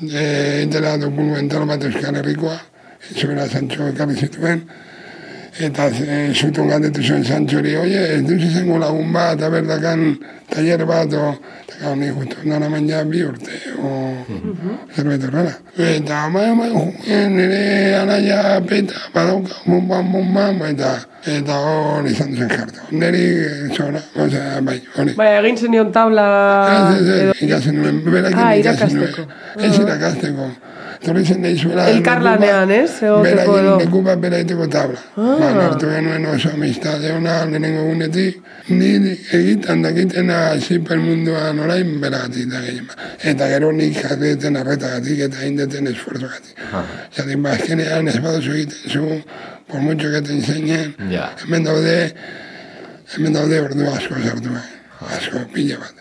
e, 0.02 0.62
intela 0.62 0.96
dokumental 0.98 1.64
bat 1.66 1.82
Euskal 1.84 2.16
Herrikoa. 2.16 2.58
Zuera 3.14 3.46
Santxo 3.48 3.86
ekarri 3.94 4.14
zituen. 4.16 4.66
Eta 5.56 5.86
e, 5.88 6.32
zutun 6.34 6.68
galdetu 6.68 7.00
zuen 7.02 7.22
Santxori, 7.24 7.72
oie, 7.80 8.00
ez 8.16 8.22
duz 8.28 8.42
izango 8.44 8.76
lagun 8.76 9.08
bat, 9.14 9.40
aberdakan 9.40 10.02
taller 10.52 10.82
bat, 10.84 11.14
o, 11.16 11.30
eta 11.64 11.78
gau 11.80 11.94
ni 11.96 12.10
justu 12.12 12.36
nara 12.44 12.68
ja 12.84 13.02
bi 13.04 13.22
urte, 13.24 13.56
o 13.80 13.90
zerbait 14.94 15.24
horrela. 15.24 15.54
Eta 15.78 16.28
ma, 16.28 16.42
ma, 16.54 16.66
nire 17.32 17.94
anaia 18.02 18.60
peta, 18.68 18.94
badauka, 19.14 19.54
bum, 19.64 19.88
bam, 19.88 20.12
bum, 20.12 20.34
bam, 20.34 20.60
eta, 20.68 20.92
eta 21.24 21.56
hori 21.56 22.10
izan 22.12 22.36
zen 22.36 22.48
jartu. 22.52 22.80
Niri, 22.90 23.24
zora, 23.72 24.02
osea, 24.14 24.60
bai, 24.60 24.78
hori. 24.98 25.14
Bai, 25.16 25.30
egin 25.40 25.56
zen 25.56 25.92
tabla... 25.92 26.28
Ez, 26.68 27.00
ez, 27.00 27.08
edo- 27.08 27.32
ez, 27.32 27.42
ikasi 27.48 27.72
nuen, 27.72 28.02
berakin 28.04 28.38
Ah, 28.44 28.52
ikasi 28.60 28.92
nuen. 28.92 29.08
irakasteko. 29.08 29.64
Ez 29.64 29.78
irakasteko. 29.80 30.50
Torri 31.04 31.24
zen 31.24 31.42
deizuela... 31.42 31.88
Elkarlanean, 31.90 32.70
ez? 32.70 32.90
Egoteko 33.02 33.22
Berakin 33.22 33.58
edo. 33.64 33.76
leku 33.82 34.02
bat 34.06 34.18
bera 34.20 34.38
egiteko 34.40 34.66
tabla. 34.72 35.00
Ah. 35.16 35.36
Ba, 35.40 35.50
hartu 35.66 35.90
genuen 35.90 36.26
oso 36.32 36.50
amistade 36.54 37.12
ona, 37.12 37.34
lehenengo 37.50 37.82
gunetik, 37.90 38.38
ni 38.68 38.90
egitan 39.38 39.82
dakitena 39.84 40.38
zipen 40.60 41.00
munduan 41.04 41.58
orain 41.64 41.92
beragatik 42.00 42.48
da 42.50 42.60
gehien. 42.64 42.86
bat. 42.88 42.98
Eta 43.22 43.48
gero 43.52 43.72
nik 43.72 43.94
jarreten 44.02 44.56
arretagatik 44.56 45.20
eta 45.28 45.44
indeten 45.46 45.86
esfuerzogatik. 45.92 46.56
Zaten, 47.14 47.42
ba, 47.42 47.50
azkenean 47.58 48.08
ez 48.08 48.18
baduzu 48.24 48.52
egiten 48.52 48.90
zu, 48.90 49.22
por 49.68 49.80
mucho 49.80 50.10
que 50.10 50.22
te 50.22 50.32
enseñen, 50.32 50.94
Ja. 51.10 51.30
hemen 51.44 51.64
daude, 51.64 52.14
hemen 53.16 53.32
daude 53.32 53.60
ordu 53.60 53.86
asko 53.92 54.14
sartu 54.24 54.50
bai. 54.54 54.68
Asko, 55.16 55.38
pila 55.52 55.76
bat, 55.78 55.94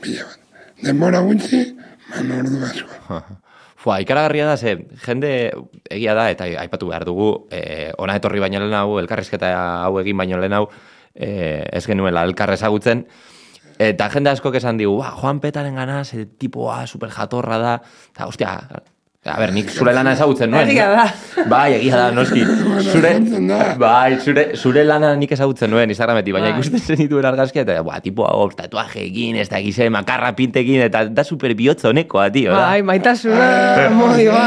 pila 0.00 0.22
bat. 0.24 0.38
Denbora 0.82 1.20
gutxi, 1.20 1.76
man 2.14 2.30
ordu 2.40 2.64
asko. 2.64 3.22
Fua, 3.88 4.02
ikaragarria 4.04 4.44
da, 4.44 4.58
ze, 4.60 4.74
jende 5.00 5.28
egia 5.88 6.12
da, 6.12 6.26
eta 6.28 6.44
aipatu 6.60 6.90
behar 6.90 7.06
dugu, 7.08 7.28
eh, 7.48 7.88
ona 7.96 8.18
etorri 8.18 8.42
baino 8.42 8.60
lehen 8.60 8.74
hau, 8.76 8.98
elkarrizketa 9.00 9.48
hau 9.56 9.94
egin 10.02 10.18
baino 10.20 10.36
lehen 10.36 10.52
hau, 10.58 10.66
eh, 11.14 11.64
ez 11.72 11.86
genuela 11.88 12.26
elkar 12.28 12.52
ezagutzen, 12.52 13.06
eta 13.80 14.10
jende 14.12 14.34
askok 14.34 14.60
esan 14.60 14.76
digu, 14.76 14.98
"Ba, 14.98 15.14
Juan 15.16 15.40
Petaren 15.40 15.80
gana, 15.80 16.04
ze 16.04 16.26
tipoa 16.26 16.86
super 16.86 17.08
jatorra 17.08 17.56
da, 17.56 17.74
eta, 18.12 18.26
ostia, 18.26 18.60
a 19.28 19.36
ber, 19.38 19.52
nik 19.54 19.70
zure 19.70 19.92
lana 19.94 20.12
ezagutzen 20.16 20.50
nuen. 20.50 20.68
Egia 20.72 20.88
da. 20.90 21.04
Bai, 21.50 21.74
egia 21.76 21.98
da, 22.00 22.06
noski. 22.16 22.42
Zure, 22.92 23.12
bai, 23.80 24.18
zure, 24.24 24.44
zure 24.56 24.84
lana 24.86 25.14
nik 25.18 25.32
ezagutzen 25.36 25.70
nuen 25.70 25.90
Instagrametik, 25.92 26.34
baina 26.36 26.50
Bai. 26.50 26.54
ikusten 26.56 26.80
zenituen 26.80 27.28
argazkia, 27.28 27.64
eta, 27.66 27.78
buah, 27.86 28.00
tipoa 28.04 28.30
hor, 28.36 28.54
tatuaje 28.58 29.02
egin, 29.04 29.36
ez 29.42 29.48
da 29.52 29.60
gize, 29.64 29.88
makarra 29.92 30.32
pintekin, 30.38 30.82
eta 30.86 31.04
da 31.12 31.24
super 31.24 31.54
bihotz 31.58 31.84
honekoa, 31.88 32.28
tio, 32.34 32.54
da. 32.54 32.64
Bai, 32.72 32.82
maitasuna, 32.86 33.50
modioa... 33.98 34.46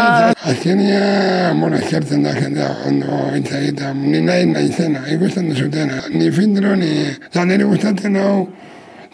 Azkenia, 0.52 1.54
bueno, 1.60 1.78
eskertzen 1.78 2.26
da 2.26 2.34
jendea 2.38 2.72
ondo 2.90 3.22
hitz 3.36 3.52
egiten, 3.60 4.02
ni 4.12 4.24
nahi 4.26 4.50
nahi 4.52 4.74
zena, 4.74 5.06
ikusten 5.14 5.52
duzutena. 5.52 6.02
Ni 6.16 6.32
filtro, 6.34 6.76
ni... 6.80 6.92
Ja, 7.34 7.46
niri 7.46 7.68
gustatzen 7.70 8.18
hau, 8.20 8.50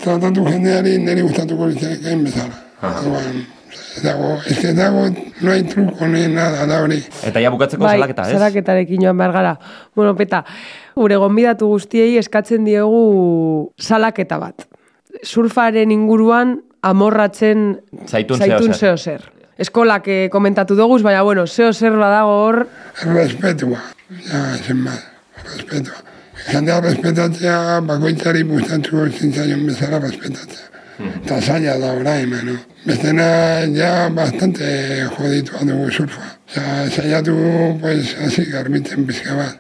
tratatu 0.04 0.48
jendeari 0.48 0.98
niri 1.04 1.28
gustatuko 1.28 1.70
litzakein 1.74 2.26
bezala. 2.28 2.64
Orduan, 2.88 3.40
ez 3.42 3.57
dago, 4.04 4.38
ez 4.46 4.76
dago, 4.76 5.06
no 5.42 5.52
hay 5.52 5.64
truco 5.64 6.08
ni 6.08 6.28
nada, 6.28 6.66
da 6.66 6.82
hori. 6.84 7.00
Eta 7.26 7.42
ja 7.42 7.52
bukatzeko 7.54 7.84
Bai, 7.84 7.98
salaketa, 7.98 8.28
ez? 8.28 8.38
salaketarekin 8.38 9.04
joan 9.04 9.18
behar 9.18 9.34
gara. 9.36 9.54
Bueno, 9.96 10.16
peta, 10.16 10.44
gure 10.96 11.18
gonbidatu 11.22 11.70
guztiei 11.72 12.18
eskatzen 12.22 12.66
diogu 12.68 13.74
salaketa 13.78 14.40
bat. 14.42 14.68
Surfaren 15.24 15.92
inguruan 15.92 16.60
amorratzen 16.86 17.80
Zaitun 18.06 18.40
zaitun 18.40 18.74
zeo 18.74 18.98
zer. 18.98 19.26
Eskolak 19.58 20.08
eh, 20.14 20.28
komentatu 20.30 20.76
dugu, 20.78 21.00
baina 21.02 21.24
bueno, 21.26 21.48
zeo 21.48 21.74
zer 21.74 21.98
badago 21.98 22.36
hor, 22.44 22.68
Respetua, 23.02 23.82
ja, 24.30 24.44
zen 24.62 24.84
bat, 24.86 25.02
respetua. 25.54 26.04
Jendea 26.48 26.80
respetatzea, 26.80 27.82
bakoitzari 27.84 28.44
gustatuko 28.48 29.08
zintzaion 29.10 29.66
bezala 29.68 30.00
respetatzea. 30.00 30.68
Eta 30.98 31.42
zaila 31.42 31.76
da 31.82 31.92
orain, 31.98 32.32
no? 32.46 32.56
Bestena 32.88 33.68
ja 33.76 34.10
bastante 34.10 34.64
joditua 35.18 35.60
dugu 35.68 35.92
surfa. 35.92 36.22
Osa, 36.48 36.90
saiatu, 36.90 37.36
pues, 37.82 38.16
hasi 38.16 38.46
garbitzen 38.52 39.06
pizka 39.06 39.36
bat. 39.36 39.58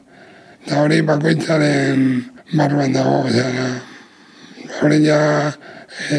Eta 0.63 0.79
hori 0.83 1.01
bakoitzaren 1.01 2.05
barruan 2.53 2.95
dago, 2.95 3.17
osea, 3.27 3.67
hori 4.79 5.01
ja, 5.03 5.19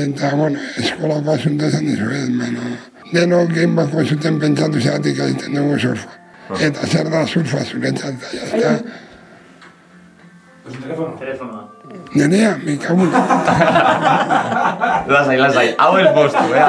eta, 0.03 0.35
bueno, 0.37 0.61
eskolako 0.77 1.33
asunto 1.33 1.65
esan 1.71 1.89
dizuet, 1.89 2.29
mano. 2.29 2.77
Denok 3.15 3.57
egin 3.57 3.75
bako 3.81 4.05
zuten 4.05 4.37
pentsatu 4.45 4.81
zeatik 4.81 5.25
egiten 5.25 5.57
dugu 5.57 5.81
surfa. 5.81 6.13
Eta 6.61 6.93
zer 6.93 7.09
da 7.09 7.25
surfa 7.27 7.65
zuretzat, 7.65 8.21
eta 8.21 8.37
jazta. 8.37 8.77
Nerea, 10.69 10.97
me 11.01 11.78
cago 12.79 13.03
en... 13.03 13.13
Lasai, 15.09 15.37
lasai, 15.39 15.75
hau 15.79 15.97
ez 15.99 16.09
bostu, 16.15 16.45
eh? 16.55 16.65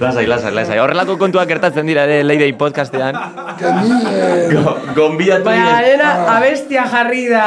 Lasai, 0.00 0.26
lasai, 0.26 0.52
lasai. 0.54 0.78
Horrelako 0.80 1.16
kontuak 1.20 1.48
gertatzen 1.48 1.86
dira 1.86 2.04
ere 2.08 2.22
Leidei 2.24 2.52
podcastean. 2.56 3.14
Go, 3.60 4.76
gonbidatu 4.96 5.44
Baina, 5.44 5.76
arena, 5.78 6.10
abestia 6.36 6.86
jarri 6.88 7.28
da. 7.28 7.44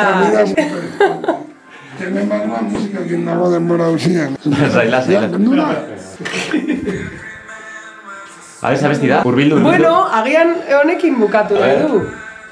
Hemen 2.00 2.30
barruan 2.30 2.70
musikakin 2.72 3.26
nago 3.26 3.52
denbora 3.54 3.90
usian. 3.94 4.38
Lasai, 4.46 4.88
lasai, 4.90 5.16
lasai. 5.22 5.82
Abez, 8.64 8.80
abesti 8.84 9.10
da? 9.12 9.22
Urbildu. 9.28 9.58
urbildu. 9.60 9.68
Bueno, 9.68 10.08
agian 10.08 10.56
honekin 10.80 11.20
bukatu 11.20 11.58
A 11.60 11.68
ver. 11.68 11.82
du. 11.84 12.04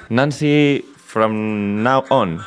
Nancy 0.10 0.84
from 1.12 1.84
now 1.84 2.04
on. 2.10 2.40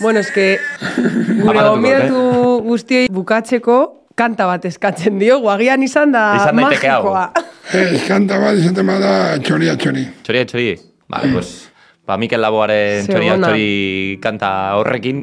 Bueno, 0.00 0.20
eske 0.20 0.58
gure 1.40 1.58
Aparatuko, 1.58 1.72
gonbidatu 1.72 2.22
guztioi 2.66 3.08
bukatzeko 3.12 3.76
kanta 4.18 4.46
bat 4.50 4.64
eskatzen 4.68 5.18
diogu, 5.20 5.48
agian 5.48 5.82
izan 5.82 6.12
da 6.12 6.24
Izan 6.36 6.58
magikoa. 6.60 7.26
Ez, 7.72 8.02
kanta 8.04 8.36
bat 8.42 8.58
izaten 8.60 8.88
bada 8.92 9.12
txoria 9.40 9.76
txori. 9.80 10.04
Txoria, 10.26 10.48
txori. 10.50 10.72
Vale, 11.12 11.32
pues... 11.32 11.52
Ba, 12.02 12.16
Mikel 12.18 12.42
Laboaren 12.42 13.06
txoria, 13.06 13.36
txori 13.38 14.18
kanta 14.20 14.48
horrekin, 14.80 15.22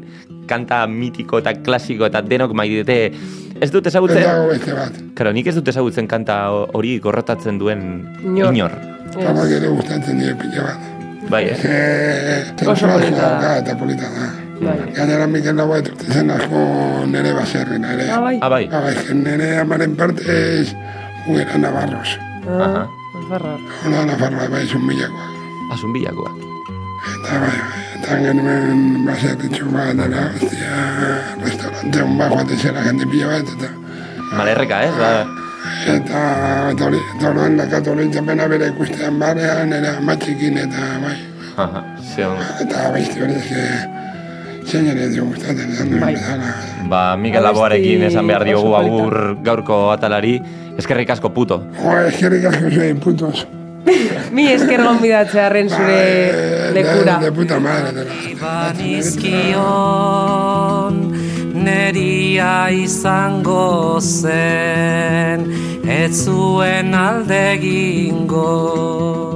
kanta 0.50 0.86
mitiko 0.88 1.42
eta 1.44 1.52
klasiko 1.60 2.08
eta 2.08 2.22
denok 2.26 2.56
maidete. 2.56 3.12
Ez 3.60 3.68
dut 3.74 3.86
Ez 3.86 3.92
ezagutzen... 3.92 4.24
dago 4.24 4.48
beste 4.54 4.78
bat. 4.78 5.02
Karo, 5.20 5.34
nik 5.36 5.52
ez 5.52 5.58
dut 5.60 5.68
ezagutzen 5.70 6.08
kanta 6.10 6.40
hori 6.50 6.96
gorrotatzen 7.04 7.60
duen 7.60 7.84
Inor. 8.24 8.56
inor. 8.56 8.80
Papak 9.12 9.52
ere 9.60 9.74
gustatzen 9.76 10.24
die 10.24 10.32
pila 10.40 10.70
bat. 10.72 10.99
Bai, 11.30 11.46
eh? 11.46 11.58
Eh, 11.64 12.68
Oso 12.68 12.88
polita 12.90 13.58
eta 13.62 13.76
polita 13.78 14.10
da. 14.10 14.28
Bai. 14.60 14.78
Gainera 14.96 15.28
Mikel 15.28 15.56
Laboa 15.56 15.78
etorte 15.80 16.10
zen 16.12 16.32
asko 16.34 16.62
nere 17.08 17.32
baserrena 17.38 17.94
ere. 17.94 18.10
Ah, 18.12 18.20
bai. 18.20 18.40
Ah, 18.42 18.50
bai. 18.50 18.66
Ah, 18.74 18.82
bai, 18.82 18.96
nere 19.14 19.60
amaren 19.62 19.96
partez 19.96 20.74
juguera 21.28 21.58
navarros. 21.62 22.18
Aha. 22.50 22.88
Nafarra. 23.14 23.54
Hola, 23.86 24.06
nafarroa, 24.10 24.48
bai, 24.50 24.66
zun 24.66 24.84
milakoak. 24.90 25.38
Asun 25.76 25.94
bilakoak. 25.94 26.36
Eta 27.14 27.40
bai, 27.46 27.54
bai, 27.54 27.84
eta 28.00 28.18
genuen 28.26 28.82
baserritxu 29.06 29.70
bat, 29.72 29.94
dela, 30.02 30.26
hostia, 30.34 30.80
restaurante 31.46 32.02
hon 32.04 32.18
bat 32.18 32.34
joate 32.34 32.58
zera 32.58 32.84
jende 32.90 33.06
pila 33.12 33.36
bat, 33.38 33.54
eta 33.56 33.70
Malerreka, 34.30 34.82
ez? 34.86 34.94
Ba, 34.98 35.14
eta 35.96 36.22
eta 36.72 36.90
orduan 37.30 37.58
dakatu 37.60 37.92
hori 37.96 38.10
txapena 38.14 38.48
bere 38.52 38.72
ikustean 38.74 39.20
barean, 39.20 39.70
nera 39.74 39.98
amatxikin, 40.00 40.58
eta 40.66 40.90
bai, 41.04 41.18
eta 42.64 42.90
baizti 42.94 43.22
hori 43.26 43.36
eske, 43.40 43.64
zein 44.70 44.88
ere 44.94 45.10
dio 45.12 45.26
gustatzen, 45.26 45.72
esan 45.74 45.90
duen 45.92 46.02
Bai. 46.06 46.14
bezala. 46.16 46.54
Ba, 46.90 47.04
Mikel 47.18 47.44
Laboarekin 47.44 48.04
esan 48.10 48.28
behar 48.30 48.46
diogu 48.48 48.74
agur 48.78 49.16
gaurko 49.46 49.92
atalari. 49.94 50.40
Eskerrik 50.80 51.10
asko 51.16 51.34
puto. 51.36 51.62
Jo, 51.82 51.96
eskerrik 52.08 52.46
asko 52.52 52.72
zein, 52.72 53.00
putos. 53.04 53.46
Mi 54.36 54.46
esker 54.52 54.84
gonbidatzearen 54.84 55.70
zure 55.70 56.00
Bai, 56.00 56.74
lekura. 56.78 57.18
De, 57.20 57.26
de 57.26 57.32
puta 57.36 57.60
madre, 57.60 57.92
dela. 57.98 58.14
Neria 61.64 62.70
izango 62.72 64.00
zen 64.00 65.48
ez 65.84 66.26
zuen 66.26 66.94
alde 66.96 67.40
egingo 67.58 69.20